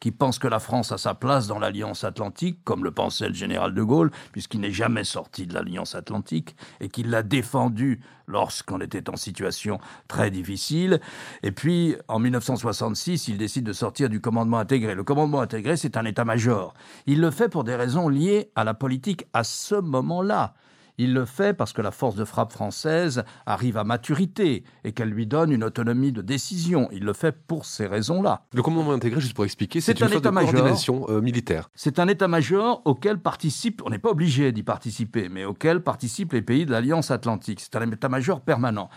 qui 0.02 0.12
pense 0.12 0.40
que 0.40 0.48
la 0.48 0.60
France 0.60 0.92
a 0.92 0.98
sa 0.98 1.14
place 1.14 1.48
dans 1.48 1.60
l'Alliance 1.60 2.04
Atlantique, 2.04 2.60
comme 2.66 2.84
le 2.84 2.92
pensait 2.92 3.30
le 3.30 3.36
général 3.36 3.74
de 3.74 3.84
Gaulle, 3.84 4.12
puisqu'il 4.34 4.60
n'est 4.60 4.72
jamais 4.72 5.06
sorti 5.06 5.46
de 5.46 5.54
l'Alliance 5.54 5.96
Atlantique, 5.96 6.56
et 6.82 6.90
qu'il 6.90 7.12
l'a 7.12 7.24
défendu 7.24 8.02
lorsqu'on 8.28 8.82
était 8.82 9.10
en 9.10 9.16
situation 9.16 9.80
très 10.08 10.32
difficile. 10.32 11.00
Et 11.44 11.52
puis, 11.52 11.96
en 12.08 12.18
1966, 12.18 13.28
il 13.28 13.38
décide 13.38 13.64
de 13.64 13.74
sortir 13.74 14.10
du 14.10 14.20
commandement 14.20 14.58
intégré. 14.58 14.96
Le 14.96 15.04
commandement 15.04 15.40
intégré, 15.40 15.78
c'est 15.78 15.96
un 15.96 16.06
état-major. 16.06 16.74
Il 17.06 17.22
le 17.22 17.30
fait 17.30 17.48
pour 17.48 17.64
des 17.64 17.76
raisons 17.76 18.10
liées 18.10 18.52
à 18.56 18.64
la 18.64 18.74
politique 18.74 19.28
à 19.34 19.44
ce 19.44 19.76
moment-là. 19.76 20.56
Il 21.04 21.16
le 21.16 21.26
fait 21.26 21.56
parce 21.56 21.74
que 21.74 21.82
la 21.82 21.90
force 21.90 22.14
de 22.14 22.24
frappe 22.24 22.52
française 22.52 23.24
arrive 23.48 23.76
à 23.78 23.84
maturité 23.84 24.64
et 24.84 24.92
qu'elle 24.92 25.10
lui 25.10 25.26
donne 25.26 25.52
une 25.52 25.64
autonomie 25.64 26.12
de 26.12 26.22
décision. 26.22 26.90
Il 26.92 27.06
le 27.06 27.14
fait 27.14 27.32
pour 27.32 27.66
ces 27.66 27.88
raisons-là. 27.88 28.44
Le 28.54 28.62
commandement 28.62 28.92
intégré, 28.92 29.20
juste 29.20 29.34
pour 29.34 29.44
expliquer, 29.44 29.82
c'est 29.82 30.00
une 30.00 30.08
sorte 30.08 30.24
de 30.24 30.30
coordination 30.30 31.08
euh, 31.10 31.20
militaire. 31.20 31.72
C'est 31.74 31.98
un 31.98 32.08
état-major 32.08 32.84
auquel 32.86 33.18
participe, 33.18 33.82
on 33.84 33.90
n'est 33.90 33.98
pas 33.98 34.12
obligé 34.12 34.52
d'y 34.52 34.62
participer, 34.62 35.28
mais 35.28 35.44
auquel 35.44 35.82
participent 35.82 36.34
les 36.34 36.44
pays 36.44 36.68
de 36.68 36.72
l'Alliance 36.72 37.10
Atlantique. 37.10 37.62
C'est 37.62 37.76
un 37.78 37.90
état-major 37.90 38.40
permanent. 38.40 38.92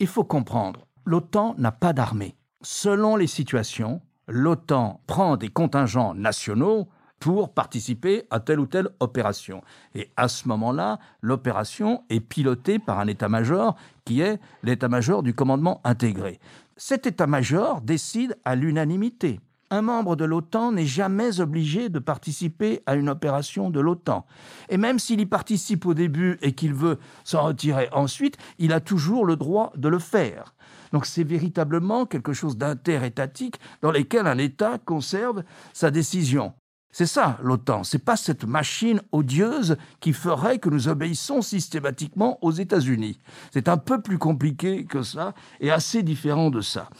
Il 0.00 0.08
faut 0.08 0.24
comprendre, 0.24 0.86
l'OTAN 1.06 1.54
n'a 1.56 1.72
pas 1.72 1.94
d'armée. 1.94 2.36
Selon 2.60 3.16
les 3.16 3.26
situations, 3.26 4.02
l'OTAN 4.28 5.00
prend 5.06 5.38
des 5.38 5.48
contingents 5.48 6.12
nationaux 6.12 6.88
pour 7.22 7.54
participer 7.54 8.24
à 8.30 8.40
telle 8.40 8.58
ou 8.58 8.66
telle 8.66 8.88
opération. 8.98 9.62
Et 9.94 10.10
à 10.16 10.26
ce 10.26 10.48
moment-là, 10.48 10.98
l'opération 11.20 12.02
est 12.10 12.18
pilotée 12.18 12.80
par 12.80 12.98
un 12.98 13.06
état-major 13.06 13.76
qui 14.04 14.20
est 14.22 14.40
l'état-major 14.64 15.22
du 15.22 15.32
commandement 15.32 15.80
intégré. 15.84 16.40
Cet 16.76 17.06
état-major 17.06 17.80
décide 17.80 18.36
à 18.44 18.56
l'unanimité. 18.56 19.38
Un 19.70 19.82
membre 19.82 20.16
de 20.16 20.24
l'OTAN 20.24 20.72
n'est 20.72 20.84
jamais 20.84 21.38
obligé 21.38 21.88
de 21.90 22.00
participer 22.00 22.82
à 22.86 22.96
une 22.96 23.08
opération 23.08 23.70
de 23.70 23.78
l'OTAN. 23.78 24.26
Et 24.68 24.76
même 24.76 24.98
s'il 24.98 25.20
y 25.20 25.26
participe 25.26 25.86
au 25.86 25.94
début 25.94 26.40
et 26.42 26.54
qu'il 26.54 26.74
veut 26.74 26.98
s'en 27.22 27.44
retirer 27.44 27.88
ensuite, 27.92 28.36
il 28.58 28.72
a 28.72 28.80
toujours 28.80 29.24
le 29.26 29.36
droit 29.36 29.72
de 29.76 29.88
le 29.88 30.00
faire. 30.00 30.54
Donc 30.92 31.06
c'est 31.06 31.22
véritablement 31.22 32.04
quelque 32.04 32.32
chose 32.32 32.56
d'interétatique 32.56 33.60
dans 33.80 33.92
lequel 33.92 34.26
un 34.26 34.38
État 34.38 34.78
conserve 34.78 35.44
sa 35.72 35.92
décision. 35.92 36.52
C'est 36.92 37.06
ça 37.06 37.38
l'OTAN, 37.42 37.84
c'est 37.84 38.04
pas 38.04 38.16
cette 38.16 38.44
machine 38.44 39.00
odieuse 39.12 39.78
qui 40.00 40.12
ferait 40.12 40.58
que 40.58 40.68
nous 40.68 40.88
obéissons 40.88 41.40
systématiquement 41.40 42.38
aux 42.42 42.52
États-Unis. 42.52 43.18
C'est 43.50 43.68
un 43.68 43.78
peu 43.78 44.02
plus 44.02 44.18
compliqué 44.18 44.84
que 44.84 45.02
ça 45.02 45.32
et 45.60 45.70
assez 45.70 46.02
différent 46.02 46.50
de 46.50 46.60
ça. 46.60 46.90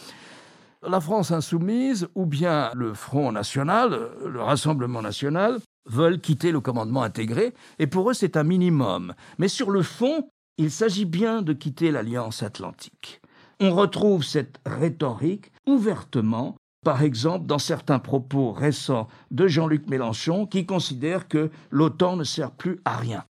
La 0.82 0.98
France 0.98 1.30
insoumise 1.30 2.08
ou 2.14 2.24
bien 2.24 2.70
le 2.74 2.94
Front 2.94 3.32
national, 3.32 4.10
le 4.26 4.42
Rassemblement 4.42 5.02
national, 5.02 5.60
veulent 5.84 6.20
quitter 6.20 6.52
le 6.52 6.60
commandement 6.60 7.02
intégré 7.02 7.52
et 7.78 7.86
pour 7.86 8.10
eux 8.10 8.14
c'est 8.14 8.38
un 8.38 8.44
minimum. 8.44 9.12
Mais 9.36 9.48
sur 9.48 9.70
le 9.70 9.82
fond, 9.82 10.30
il 10.56 10.70
s'agit 10.70 11.04
bien 11.04 11.42
de 11.42 11.52
quitter 11.52 11.90
l'Alliance 11.90 12.42
atlantique. 12.42 13.20
On 13.60 13.74
retrouve 13.74 14.24
cette 14.24 14.58
rhétorique 14.64 15.52
ouvertement 15.66 16.56
par 16.82 17.02
exemple 17.02 17.46
dans 17.46 17.58
certains 17.58 17.98
propos 17.98 18.52
récents 18.52 19.08
de 19.30 19.46
Jean-Luc 19.46 19.88
Mélenchon 19.88 20.46
qui 20.46 20.66
considère 20.66 21.28
que 21.28 21.50
l'OTAN 21.70 22.16
ne 22.16 22.24
sert 22.24 22.50
plus 22.50 22.80
à 22.84 22.96
rien. 22.96 23.24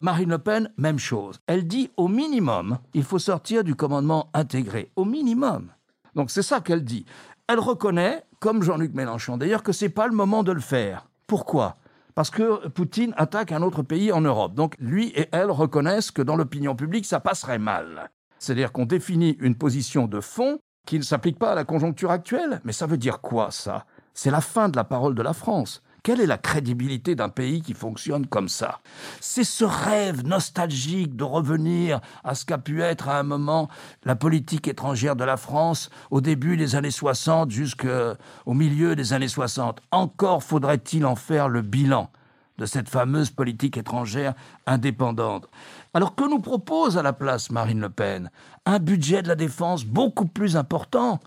Marine 0.00 0.30
Le 0.30 0.38
Pen, 0.38 0.70
même 0.76 0.98
chose. 0.98 1.38
Elle 1.46 1.66
dit 1.66 1.90
au 1.96 2.08
minimum, 2.08 2.78
il 2.94 3.04
faut 3.04 3.18
sortir 3.18 3.64
du 3.64 3.74
commandement 3.74 4.28
intégré. 4.34 4.90
Au 4.96 5.04
minimum. 5.04 5.70
Donc 6.14 6.30
c'est 6.30 6.42
ça 6.42 6.60
qu'elle 6.60 6.84
dit. 6.84 7.04
Elle 7.46 7.58
reconnaît, 7.58 8.24
comme 8.40 8.62
Jean-Luc 8.62 8.94
Mélenchon 8.94 9.36
d'ailleurs, 9.36 9.62
que 9.62 9.72
ce 9.72 9.84
n'est 9.84 9.90
pas 9.90 10.06
le 10.06 10.14
moment 10.14 10.42
de 10.42 10.52
le 10.52 10.60
faire. 10.60 11.08
Pourquoi? 11.26 11.76
Parce 12.14 12.30
que 12.30 12.68
Poutine 12.68 13.12
attaque 13.16 13.52
un 13.52 13.62
autre 13.62 13.82
pays 13.82 14.12
en 14.12 14.20
Europe. 14.20 14.54
Donc 14.54 14.76
lui 14.78 15.08
et 15.16 15.28
elle 15.32 15.50
reconnaissent 15.50 16.10
que 16.10 16.22
dans 16.22 16.36
l'opinion 16.36 16.76
publique, 16.76 17.06
ça 17.06 17.20
passerait 17.20 17.58
mal. 17.58 18.10
C'est-à-dire 18.38 18.72
qu'on 18.72 18.86
définit 18.86 19.36
une 19.40 19.56
position 19.56 20.06
de 20.06 20.20
fond 20.20 20.58
qui 20.84 20.98
ne 20.98 21.04
s'applique 21.04 21.38
pas 21.38 21.52
à 21.52 21.54
la 21.54 21.64
conjoncture 21.64 22.10
actuelle. 22.10 22.60
Mais 22.64 22.72
ça 22.72 22.86
veut 22.86 22.98
dire 22.98 23.20
quoi, 23.20 23.50
ça? 23.50 23.86
C'est 24.12 24.30
la 24.30 24.40
fin 24.40 24.68
de 24.68 24.76
la 24.76 24.84
parole 24.84 25.14
de 25.14 25.22
la 25.22 25.32
France. 25.32 25.82
Quelle 26.04 26.20
est 26.20 26.26
la 26.26 26.36
crédibilité 26.36 27.14
d'un 27.14 27.30
pays 27.30 27.62
qui 27.62 27.72
fonctionne 27.72 28.26
comme 28.26 28.50
ça? 28.50 28.80
C'est 29.20 29.42
ce 29.42 29.64
rêve 29.64 30.22
nostalgique 30.22 31.16
de 31.16 31.24
revenir 31.24 32.02
à 32.22 32.34
ce 32.34 32.44
qu'a 32.44 32.58
pu 32.58 32.82
être 32.82 33.08
à 33.08 33.18
un 33.18 33.22
moment 33.22 33.70
la 34.04 34.14
politique 34.14 34.68
étrangère 34.68 35.16
de 35.16 35.24
la 35.24 35.38
France 35.38 35.88
au 36.10 36.20
début 36.20 36.58
des 36.58 36.76
années 36.76 36.90
60 36.90 37.50
jusqu'au 37.50 38.16
milieu 38.46 38.94
des 38.94 39.14
années 39.14 39.28
60. 39.28 39.80
Encore 39.92 40.42
faudrait-il 40.42 41.06
en 41.06 41.16
faire 41.16 41.48
le 41.48 41.62
bilan 41.62 42.10
de 42.58 42.66
cette 42.66 42.88
fameuse 42.88 43.30
politique 43.30 43.76
étrangère 43.76 44.34
indépendante. 44.66 45.48
Alors 45.92 46.14
que 46.14 46.28
nous 46.28 46.40
propose 46.40 46.96
à 46.96 47.02
la 47.02 47.12
place 47.12 47.50
Marine 47.50 47.80
Le 47.80 47.90
Pen? 47.90 48.30
Un 48.66 48.78
budget 48.78 49.22
de 49.22 49.28
la 49.28 49.34
défense 49.34 49.84
beaucoup 49.84 50.26
plus 50.26 50.56
important 50.56 51.20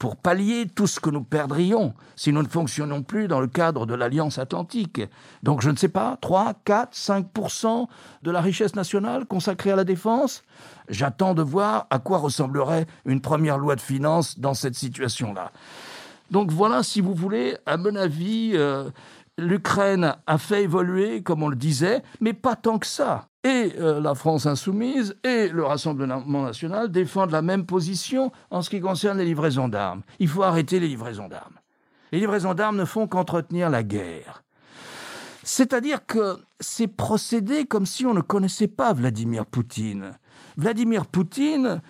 pour 0.00 0.16
pallier 0.16 0.66
tout 0.66 0.86
ce 0.86 0.98
que 0.98 1.10
nous 1.10 1.22
perdrions 1.22 1.92
si 2.16 2.32
nous 2.32 2.42
ne 2.42 2.48
fonctionnons 2.48 3.02
plus 3.02 3.28
dans 3.28 3.38
le 3.38 3.46
cadre 3.46 3.84
de 3.84 3.94
l'Alliance 3.94 4.38
atlantique. 4.38 5.02
Donc 5.42 5.60
je 5.60 5.70
ne 5.70 5.76
sais 5.76 5.90
pas, 5.90 6.16
3, 6.22 6.54
4, 6.64 6.88
5 6.94 7.26
de 8.22 8.30
la 8.30 8.40
richesse 8.40 8.74
nationale 8.74 9.26
consacrée 9.26 9.72
à 9.72 9.76
la 9.76 9.84
défense? 9.84 10.42
J'attends 10.88 11.34
de 11.34 11.42
voir 11.42 11.86
à 11.90 11.98
quoi 11.98 12.16
ressemblerait 12.16 12.86
une 13.04 13.20
première 13.20 13.58
loi 13.58 13.76
de 13.76 13.80
finances 13.80 14.38
dans 14.38 14.54
cette 14.54 14.74
situation-là. 14.74 15.52
Donc 16.30 16.50
voilà, 16.50 16.82
si 16.82 17.00
vous 17.00 17.14
voulez, 17.14 17.56
à 17.66 17.76
mon 17.76 17.94
avis, 17.96 18.52
euh, 18.54 18.88
l'Ukraine 19.40 20.16
a 20.26 20.38
fait 20.38 20.62
évoluer, 20.62 21.22
comme 21.22 21.42
on 21.42 21.48
le 21.48 21.56
disait, 21.56 22.02
mais 22.20 22.32
pas 22.32 22.56
tant 22.56 22.78
que 22.78 22.86
ça. 22.86 23.28
Et 23.42 23.72
euh, 23.78 24.00
la 24.00 24.14
France 24.14 24.46
insoumise 24.46 25.16
et 25.24 25.48
le 25.48 25.64
Rassemblement 25.64 26.42
national 26.42 26.90
défendent 26.90 27.30
la 27.30 27.42
même 27.42 27.64
position 27.64 28.32
en 28.50 28.62
ce 28.62 28.70
qui 28.70 28.80
concerne 28.80 29.18
les 29.18 29.24
livraisons 29.24 29.68
d'armes. 29.68 30.02
Il 30.18 30.28
faut 30.28 30.42
arrêter 30.42 30.78
les 30.78 30.88
livraisons 30.88 31.28
d'armes. 31.28 31.54
Les 32.12 32.20
livraisons 32.20 32.54
d'armes 32.54 32.76
ne 32.76 32.84
font 32.84 33.06
qu'entretenir 33.06 33.70
la 33.70 33.82
guerre. 33.82 34.42
C'est-à-dire 35.42 36.04
que 36.04 36.38
c'est 36.60 36.88
procédé 36.88 37.64
comme 37.64 37.86
si 37.86 38.04
on 38.04 38.12
ne 38.12 38.20
connaissait 38.20 38.68
pas 38.68 38.92
Vladimir 38.92 39.46
Poutine. 39.46 40.12
Vladimir 40.58 41.06
Poutine 41.06 41.80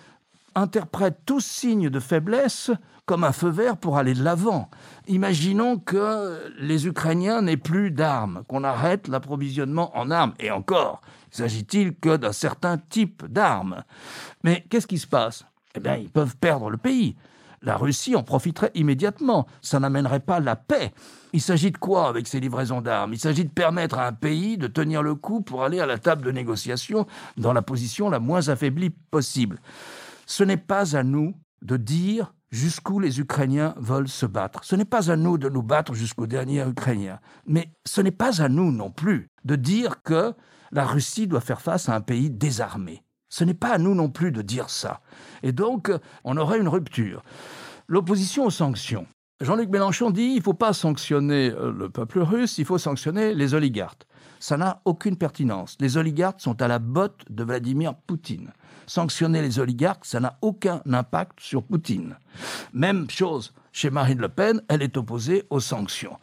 interprète 0.55 1.19
tout 1.25 1.41
signe 1.41 1.89
de 1.89 1.99
faiblesse 1.99 2.71
comme 3.11 3.25
un 3.25 3.33
feu 3.33 3.49
vert 3.49 3.75
pour 3.75 3.97
aller 3.97 4.13
de 4.13 4.23
l'avant. 4.23 4.69
Imaginons 5.09 5.77
que 5.77 6.49
les 6.57 6.87
Ukrainiens 6.87 7.41
n'aient 7.41 7.57
plus 7.57 7.91
d'armes, 7.91 8.43
qu'on 8.47 8.63
arrête 8.63 9.09
l'approvisionnement 9.09 9.91
en 9.97 10.11
armes. 10.11 10.33
Et 10.39 10.49
encore, 10.49 11.01
s'agit-il 11.29 11.93
que 11.93 12.15
d'un 12.15 12.31
certain 12.31 12.77
type 12.77 13.25
d'armes. 13.27 13.83
Mais 14.45 14.63
qu'est-ce 14.69 14.87
qui 14.87 14.97
se 14.97 15.07
passe? 15.07 15.43
Eh 15.75 15.81
bien, 15.81 15.97
ils 15.97 16.09
peuvent 16.09 16.37
perdre 16.37 16.69
le 16.69 16.77
pays. 16.77 17.17
La 17.61 17.75
Russie 17.75 18.15
en 18.15 18.23
profiterait 18.23 18.71
immédiatement. 18.75 19.45
Ça 19.61 19.81
n'amènerait 19.81 20.21
pas 20.21 20.39
la 20.39 20.55
paix. 20.55 20.93
Il 21.33 21.41
s'agit 21.41 21.71
de 21.71 21.77
quoi 21.77 22.07
avec 22.07 22.29
ces 22.29 22.39
livraisons 22.39 22.79
d'armes? 22.79 23.11
Il 23.11 23.19
s'agit 23.19 23.43
de 23.43 23.49
permettre 23.49 23.99
à 23.99 24.07
un 24.07 24.13
pays 24.13 24.57
de 24.57 24.67
tenir 24.67 25.03
le 25.03 25.15
coup 25.15 25.41
pour 25.41 25.65
aller 25.65 25.81
à 25.81 25.85
la 25.85 25.97
table 25.97 26.23
de 26.23 26.31
négociation 26.31 27.05
dans 27.35 27.51
la 27.51 27.61
position 27.61 28.09
la 28.09 28.19
moins 28.19 28.47
affaiblie 28.47 28.89
possible. 28.89 29.59
Ce 30.27 30.45
n'est 30.45 30.55
pas 30.55 30.95
à 30.95 31.03
nous 31.03 31.35
de 31.61 31.75
dire 31.75 32.33
jusqu'où 32.51 32.99
les 32.99 33.19
Ukrainiens 33.19 33.73
veulent 33.77 34.07
se 34.07 34.25
battre. 34.25 34.63
Ce 34.63 34.75
n'est 34.75 34.85
pas 34.85 35.09
à 35.09 35.15
nous 35.15 35.37
de 35.37 35.49
nous 35.49 35.63
battre 35.63 35.93
jusqu'au 35.93 36.27
dernier 36.27 36.67
Ukrainien, 36.67 37.19
mais 37.45 37.71
ce 37.85 38.01
n'est 38.01 38.11
pas 38.11 38.41
à 38.41 38.49
nous 38.49 38.71
non 38.71 38.91
plus 38.91 39.29
de 39.45 39.55
dire 39.55 40.03
que 40.03 40.33
la 40.71 40.85
Russie 40.85 41.27
doit 41.27 41.41
faire 41.41 41.61
face 41.61 41.89
à 41.89 41.95
un 41.95 42.01
pays 42.01 42.29
désarmé. 42.29 43.03
Ce 43.29 43.43
n'est 43.43 43.53
pas 43.53 43.73
à 43.73 43.77
nous 43.77 43.95
non 43.95 44.09
plus 44.09 44.31
de 44.31 44.41
dire 44.41 44.69
ça. 44.69 45.01
Et 45.41 45.53
donc, 45.53 45.91
on 46.23 46.37
aurait 46.37 46.59
une 46.59 46.67
rupture. 46.67 47.23
L'opposition 47.87 48.45
aux 48.45 48.51
sanctions. 48.51 49.07
Jean-Luc 49.39 49.69
Mélenchon 49.69 50.11
dit 50.11 50.33
il 50.33 50.37
ne 50.37 50.43
faut 50.43 50.53
pas 50.53 50.73
sanctionner 50.73 51.49
euh, 51.49 51.71
le 51.71 51.89
peuple 51.89 52.19
russe, 52.19 52.59
il 52.59 52.65
faut 52.65 52.77
sanctionner 52.77 53.33
les 53.33 53.55
oligarques. 53.55 54.05
ça 54.39 54.57
n'a 54.57 54.81
aucune 54.85 55.17
pertinence. 55.17 55.77
Les 55.79 55.97
oligarques 55.97 56.41
sont 56.41 56.61
à 56.61 56.67
la 56.67 56.77
botte 56.77 57.23
de 57.29 57.43
Vladimir 57.43 57.95
Poutine. 57.95 58.51
Sanctionner 58.93 59.41
les 59.41 59.57
oligarques, 59.57 60.03
ça 60.03 60.19
n'a 60.19 60.37
aucun 60.41 60.81
impact 60.85 61.39
sur 61.39 61.63
Poutine. 61.63 62.17
Même 62.73 63.09
chose 63.09 63.53
chez 63.71 63.89
Marine 63.89 64.19
Le 64.19 64.27
Pen, 64.27 64.61
elle 64.67 64.81
est 64.81 64.97
opposée 64.97 65.45
aux 65.49 65.61
sanctions. 65.61 66.17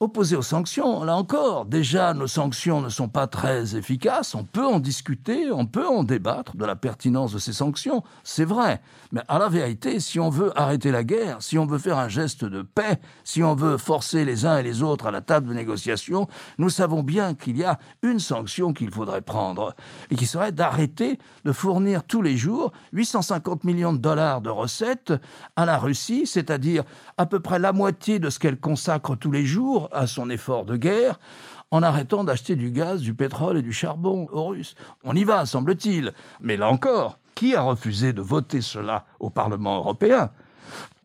Opposé 0.00 0.36
aux 0.36 0.42
sanctions, 0.42 1.02
là 1.02 1.16
encore, 1.16 1.64
déjà 1.64 2.14
nos 2.14 2.28
sanctions 2.28 2.80
ne 2.80 2.88
sont 2.88 3.08
pas 3.08 3.26
très 3.26 3.74
efficaces, 3.74 4.36
on 4.36 4.44
peut 4.44 4.64
en 4.64 4.78
discuter, 4.78 5.50
on 5.50 5.66
peut 5.66 5.88
en 5.88 6.04
débattre 6.04 6.56
de 6.56 6.64
la 6.64 6.76
pertinence 6.76 7.32
de 7.32 7.40
ces 7.40 7.52
sanctions, 7.52 8.04
c'est 8.22 8.44
vrai. 8.44 8.80
Mais 9.10 9.22
à 9.26 9.40
la 9.40 9.48
vérité, 9.48 9.98
si 9.98 10.20
on 10.20 10.30
veut 10.30 10.52
arrêter 10.56 10.92
la 10.92 11.02
guerre, 11.02 11.42
si 11.42 11.58
on 11.58 11.66
veut 11.66 11.78
faire 11.78 11.98
un 11.98 12.08
geste 12.08 12.44
de 12.44 12.62
paix, 12.62 13.00
si 13.24 13.42
on 13.42 13.56
veut 13.56 13.76
forcer 13.76 14.24
les 14.24 14.46
uns 14.46 14.58
et 14.58 14.62
les 14.62 14.84
autres 14.84 15.08
à 15.08 15.10
la 15.10 15.20
table 15.20 15.48
de 15.48 15.54
négociation, 15.54 16.28
nous 16.58 16.70
savons 16.70 17.02
bien 17.02 17.34
qu'il 17.34 17.56
y 17.56 17.64
a 17.64 17.80
une 18.02 18.20
sanction 18.20 18.72
qu'il 18.72 18.92
faudrait 18.92 19.20
prendre, 19.20 19.74
et 20.12 20.14
qui 20.14 20.26
serait 20.26 20.52
d'arrêter 20.52 21.18
de 21.44 21.50
fournir 21.50 22.04
tous 22.04 22.22
les 22.22 22.36
jours 22.36 22.70
850 22.92 23.64
millions 23.64 23.94
de 23.94 23.98
dollars 23.98 24.42
de 24.42 24.50
recettes 24.50 25.12
à 25.56 25.66
la 25.66 25.76
Russie, 25.76 26.24
c'est-à-dire 26.24 26.84
à 27.16 27.26
peu 27.26 27.40
près 27.40 27.58
la 27.58 27.72
moitié 27.72 28.20
de 28.20 28.30
ce 28.30 28.38
qu'elle 28.38 28.60
consacre 28.60 29.16
tous 29.16 29.32
les 29.32 29.44
jours 29.44 29.87
à 29.92 30.06
son 30.06 30.30
effort 30.30 30.64
de 30.64 30.76
guerre 30.76 31.18
en 31.70 31.82
arrêtant 31.82 32.24
d'acheter 32.24 32.56
du 32.56 32.70
gaz, 32.70 33.00
du 33.00 33.14
pétrole 33.14 33.58
et 33.58 33.62
du 33.62 33.72
charbon 33.72 34.26
aux 34.32 34.46
Russes. 34.46 34.74
On 35.04 35.14
y 35.14 35.24
va, 35.24 35.44
semble-t-il. 35.46 36.12
Mais 36.40 36.56
là 36.56 36.70
encore, 36.70 37.18
qui 37.34 37.54
a 37.54 37.62
refusé 37.62 38.12
de 38.12 38.22
voter 38.22 38.60
cela 38.60 39.04
au 39.20 39.30
Parlement 39.30 39.76
européen? 39.76 40.30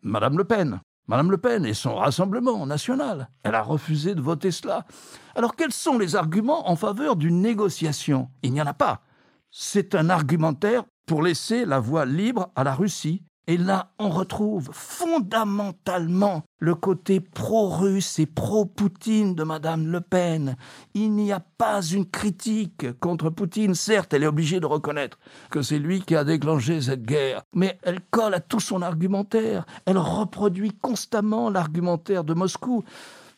Madame 0.02 0.38
Le 0.38 0.44
Pen. 0.44 0.80
Madame 1.06 1.30
Le 1.30 1.36
Pen 1.36 1.66
et 1.66 1.74
son 1.74 1.96
Rassemblement 1.96 2.64
national. 2.66 3.28
Elle 3.42 3.54
a 3.54 3.62
refusé 3.62 4.14
de 4.14 4.22
voter 4.22 4.50
cela. 4.50 4.86
Alors 5.34 5.54
quels 5.54 5.72
sont 5.72 5.98
les 5.98 6.16
arguments 6.16 6.70
en 6.70 6.76
faveur 6.76 7.16
d'une 7.16 7.42
négociation? 7.42 8.30
Il 8.42 8.52
n'y 8.52 8.62
en 8.62 8.66
a 8.66 8.74
pas. 8.74 9.02
C'est 9.50 9.94
un 9.94 10.08
argumentaire 10.08 10.84
pour 11.06 11.22
laisser 11.22 11.66
la 11.66 11.78
voie 11.78 12.06
libre 12.06 12.50
à 12.56 12.64
la 12.64 12.74
Russie 12.74 13.22
et 13.46 13.58
là, 13.58 13.92
on 13.98 14.08
retrouve 14.08 14.70
fondamentalement 14.72 16.44
le 16.58 16.74
côté 16.74 17.20
pro-russe 17.20 18.18
et 18.18 18.24
pro-Poutine 18.24 19.34
de 19.34 19.42
Madame 19.42 19.86
Le 19.86 20.00
Pen. 20.00 20.56
Il 20.94 21.12
n'y 21.12 21.30
a 21.30 21.40
pas 21.40 21.82
une 21.82 22.06
critique 22.06 22.98
contre 23.00 23.28
Poutine. 23.28 23.74
Certes, 23.74 24.14
elle 24.14 24.22
est 24.22 24.28
obligée 24.28 24.60
de 24.60 24.66
reconnaître 24.66 25.18
que 25.50 25.60
c'est 25.60 25.78
lui 25.78 26.00
qui 26.00 26.16
a 26.16 26.24
déclenché 26.24 26.80
cette 26.80 27.02
guerre, 27.02 27.42
mais 27.54 27.78
elle 27.82 28.00
colle 28.10 28.32
à 28.32 28.40
tout 28.40 28.60
son 28.60 28.80
argumentaire. 28.80 29.66
Elle 29.84 29.98
reproduit 29.98 30.72
constamment 30.72 31.50
l'argumentaire 31.50 32.24
de 32.24 32.32
Moscou. 32.32 32.82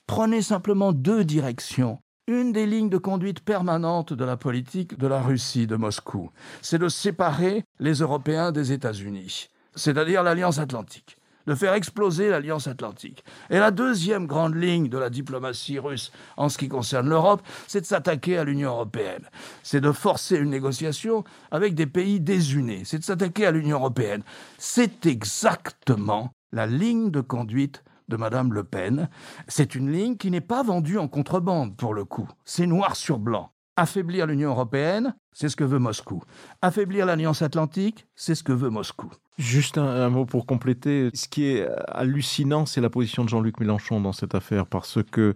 Prenez 0.07 0.41
simplement 0.41 0.93
deux 0.93 1.25
directions. 1.25 1.99
Une 2.29 2.53
des 2.53 2.67
lignes 2.67 2.91
de 2.91 2.99
conduite 2.99 3.41
permanente 3.41 4.13
de 4.13 4.25
la 4.25 4.37
politique 4.37 4.99
de 4.99 5.07
la 5.09 5.21
Russie 5.21 5.67
de 5.67 5.77
Moscou, 5.77 6.31
c'est 6.61 6.79
de 6.79 6.89
séparer 6.89 7.65
les 7.79 7.95
Européens 7.95 8.53
des 8.53 8.73
États-Unis 8.73 9.49
c'est-à-dire 9.77 10.23
l'Alliance 10.23 10.59
atlantique, 10.59 11.19
de 11.47 11.55
faire 11.55 11.75
exploser 11.75 12.29
l'Alliance 12.29 12.67
atlantique. 12.67 13.25
Et 13.51 13.59
la 13.59 13.71
deuxième 13.71 14.27
grande 14.27 14.57
ligne 14.57 14.89
de 14.89 14.99
la 14.99 15.11
diplomatie 15.11 15.79
russe 15.79 16.11
en 16.37 16.49
ce 16.49 16.59
qui 16.59 16.69
concerne 16.69 17.09
l'Europe, 17.09 17.43
c'est 17.69 17.83
de 17.83 17.87
s'attaquer 17.87 18.39
à 18.39 18.45
l'Union 18.45 18.71
européenne. 18.71 19.29
C'est 19.63 19.81
de 19.81 19.93
forcer 19.93 20.37
une 20.37 20.51
négociation 20.51 21.23
avec 21.51 21.75
des 21.75 21.87
pays 21.87 22.21
désunis. 22.21 22.85
C'est 22.85 22.99
de 22.99 23.05
s'attaquer 23.05 23.47
à 23.47 23.53
l'Union 23.53 23.79
européenne. 23.79 24.23
C'est 24.59 25.07
exactement 25.07 26.33
la 26.53 26.67
ligne 26.67 27.11
de 27.11 27.21
conduite 27.21 27.85
de 28.09 28.17
Madame 28.17 28.53
Le 28.53 28.65
Pen. 28.65 29.09
C'est 29.49 29.75
une 29.75 29.91
ligne 29.91 30.17
qui 30.17 30.31
n'est 30.31 30.41
pas 30.41 30.63
vendue 30.63 30.99
en 30.99 31.09
contrebande, 31.09 31.77
pour 31.77 31.95
le 31.95 32.05
coup. 32.05 32.29
C'est 32.45 32.67
noir 32.67 32.97
sur 32.97 33.19
blanc. 33.19 33.53
Affaiblir 33.79 34.27
l'Union 34.27 34.51
européenne, 34.51 35.15
c'est 35.33 35.51
ce 35.51 35.57
que 35.57 35.65
veut 35.65 35.79
Moscou. 35.79 36.23
Affaiblir 36.63 37.05
l'Alliance 37.05 37.43
atlantique, 37.43 38.07
c'est 38.15 38.35
ce 38.35 38.43
que 38.43 38.53
veut 38.53 38.71
Moscou. 38.71 39.11
Juste 39.37 39.77
un, 39.77 40.09
mot 40.09 40.25
pour 40.25 40.47
compléter. 40.47 41.11
Ce 41.13 41.29
qui 41.29 41.45
est 41.45 41.69
hallucinant, 41.89 42.65
c'est 42.65 42.81
la 42.81 42.89
position 42.89 43.23
de 43.23 43.29
Jean-Luc 43.29 43.61
Mélenchon 43.61 44.01
dans 44.01 44.13
cette 44.13 44.35
affaire, 44.35 44.67
parce 44.67 45.01
que 45.13 45.35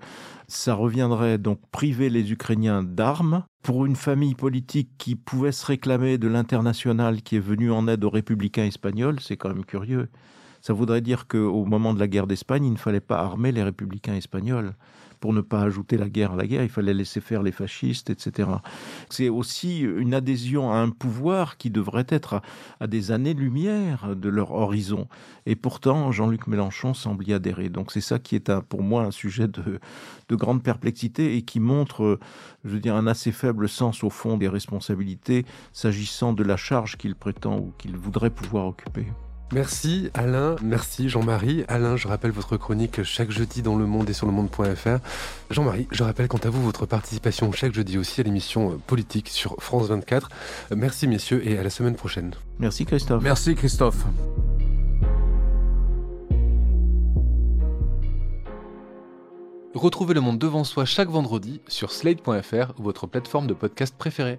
ça 0.48 0.72
reviendrait 0.72 1.36
donc 1.36 1.60
priver 1.70 2.08
les 2.08 2.32
Ukrainiens 2.32 2.82
d'armes 2.82 3.44
pour 3.62 3.84
une 3.84 3.96
famille 3.96 4.34
politique 4.34 4.88
qui 4.96 5.16
pouvait 5.16 5.52
se 5.52 5.66
réclamer 5.66 6.16
de 6.16 6.28
l'international 6.28 7.20
qui 7.20 7.36
est 7.36 7.40
venu 7.40 7.70
en 7.70 7.88
aide 7.88 8.02
aux 8.04 8.10
républicains 8.10 8.64
espagnols. 8.64 9.20
C'est 9.20 9.36
quand 9.36 9.50
même 9.50 9.66
curieux. 9.66 10.08
Ça 10.62 10.72
voudrait 10.72 11.02
dire 11.02 11.28
qu'au 11.28 11.66
moment 11.66 11.92
de 11.92 12.00
la 12.00 12.08
guerre 12.08 12.26
d'Espagne, 12.26 12.64
il 12.64 12.72
ne 12.72 12.78
fallait 12.78 13.00
pas 13.00 13.18
armer 13.18 13.52
les 13.52 13.62
républicains 13.62 14.14
espagnols 14.14 14.74
pour 15.20 15.32
ne 15.32 15.42
pas 15.42 15.62
ajouter 15.62 15.96
la 15.98 16.08
guerre 16.08 16.32
à 16.32 16.36
la 16.36 16.46
guerre, 16.46 16.62
il 16.62 16.68
fallait 16.68 16.94
laisser 16.94 17.20
faire 17.20 17.42
les 17.42 17.52
fascistes, 17.52 18.10
etc. 18.10 18.48
C'est 19.08 19.28
aussi 19.28 19.80
une 19.80 20.14
adhésion 20.14 20.72
à 20.72 20.76
un 20.76 20.90
pouvoir 20.90 21.58
qui 21.58 21.70
devrait 21.70 22.06
être 22.08 22.40
à, 22.80 22.86
des 22.86 23.12
années-lumière 23.12 24.16
de 24.16 24.28
leur 24.28 24.52
horizon. 24.52 25.06
Et 25.46 25.56
pourtant, 25.56 26.10
Jean-Luc 26.10 26.46
Mélenchon 26.46 26.94
semble 26.94 27.28
y 27.28 27.34
adhérer. 27.34 27.68
Donc 27.68 27.92
c'est 27.92 28.00
ça 28.00 28.18
qui 28.18 28.34
est 28.34 28.60
pour 28.60 28.82
moi 28.82 29.02
un 29.02 29.10
sujet 29.10 29.46
de, 29.46 29.78
de 30.28 30.36
grande 30.36 30.62
perplexité 30.62 31.36
et 31.36 31.42
qui 31.42 31.60
montre, 31.60 32.18
je 32.64 32.70
veux 32.70 32.80
dire, 32.80 32.96
un 32.96 33.06
assez 33.06 33.32
faible 33.32 33.68
sens 33.68 34.02
au 34.02 34.10
fond 34.10 34.38
des 34.38 34.48
responsabilités 34.48 35.44
s'agissant 35.72 36.32
de 36.32 36.42
la 36.42 36.56
charge 36.56 36.96
qu'il 36.96 37.14
prétend 37.14 37.58
ou 37.58 37.72
qu'il 37.78 37.96
voudrait 37.96 38.30
pouvoir 38.30 38.66
occuper. 38.66 39.06
Merci 39.52 40.10
Alain, 40.14 40.54
merci 40.62 41.08
Jean-Marie. 41.08 41.64
Alain, 41.66 41.96
je 41.96 42.06
rappelle 42.06 42.30
votre 42.30 42.56
chronique 42.56 43.02
chaque 43.02 43.32
jeudi 43.32 43.62
dans 43.62 43.76
Le 43.76 43.84
Monde 43.84 44.08
et 44.08 44.12
sur 44.12 44.26
le 44.26 44.32
monde.fr. 44.32 44.98
Jean-Marie, 45.50 45.88
je 45.90 46.04
rappelle 46.04 46.28
quant 46.28 46.38
à 46.38 46.50
vous 46.50 46.62
votre 46.62 46.86
participation 46.86 47.50
chaque 47.50 47.74
jeudi 47.74 47.98
aussi 47.98 48.20
à 48.20 48.24
l'émission 48.24 48.80
politique 48.86 49.28
sur 49.28 49.56
France 49.58 49.88
24. 49.88 50.30
Merci 50.76 51.08
messieurs 51.08 51.46
et 51.46 51.58
à 51.58 51.64
la 51.64 51.70
semaine 51.70 51.96
prochaine. 51.96 52.32
Merci 52.60 52.86
Christophe. 52.86 53.22
Merci 53.24 53.56
Christophe. 53.56 54.04
Retrouvez 59.74 60.14
Le 60.14 60.20
Monde 60.20 60.38
devant 60.38 60.62
soi 60.62 60.84
chaque 60.84 61.08
vendredi 61.08 61.60
sur 61.66 61.90
slate.fr 61.90 62.72
votre 62.78 63.06
plateforme 63.06 63.46
de 63.46 63.54
podcast 63.54 63.94
préférée. 63.96 64.38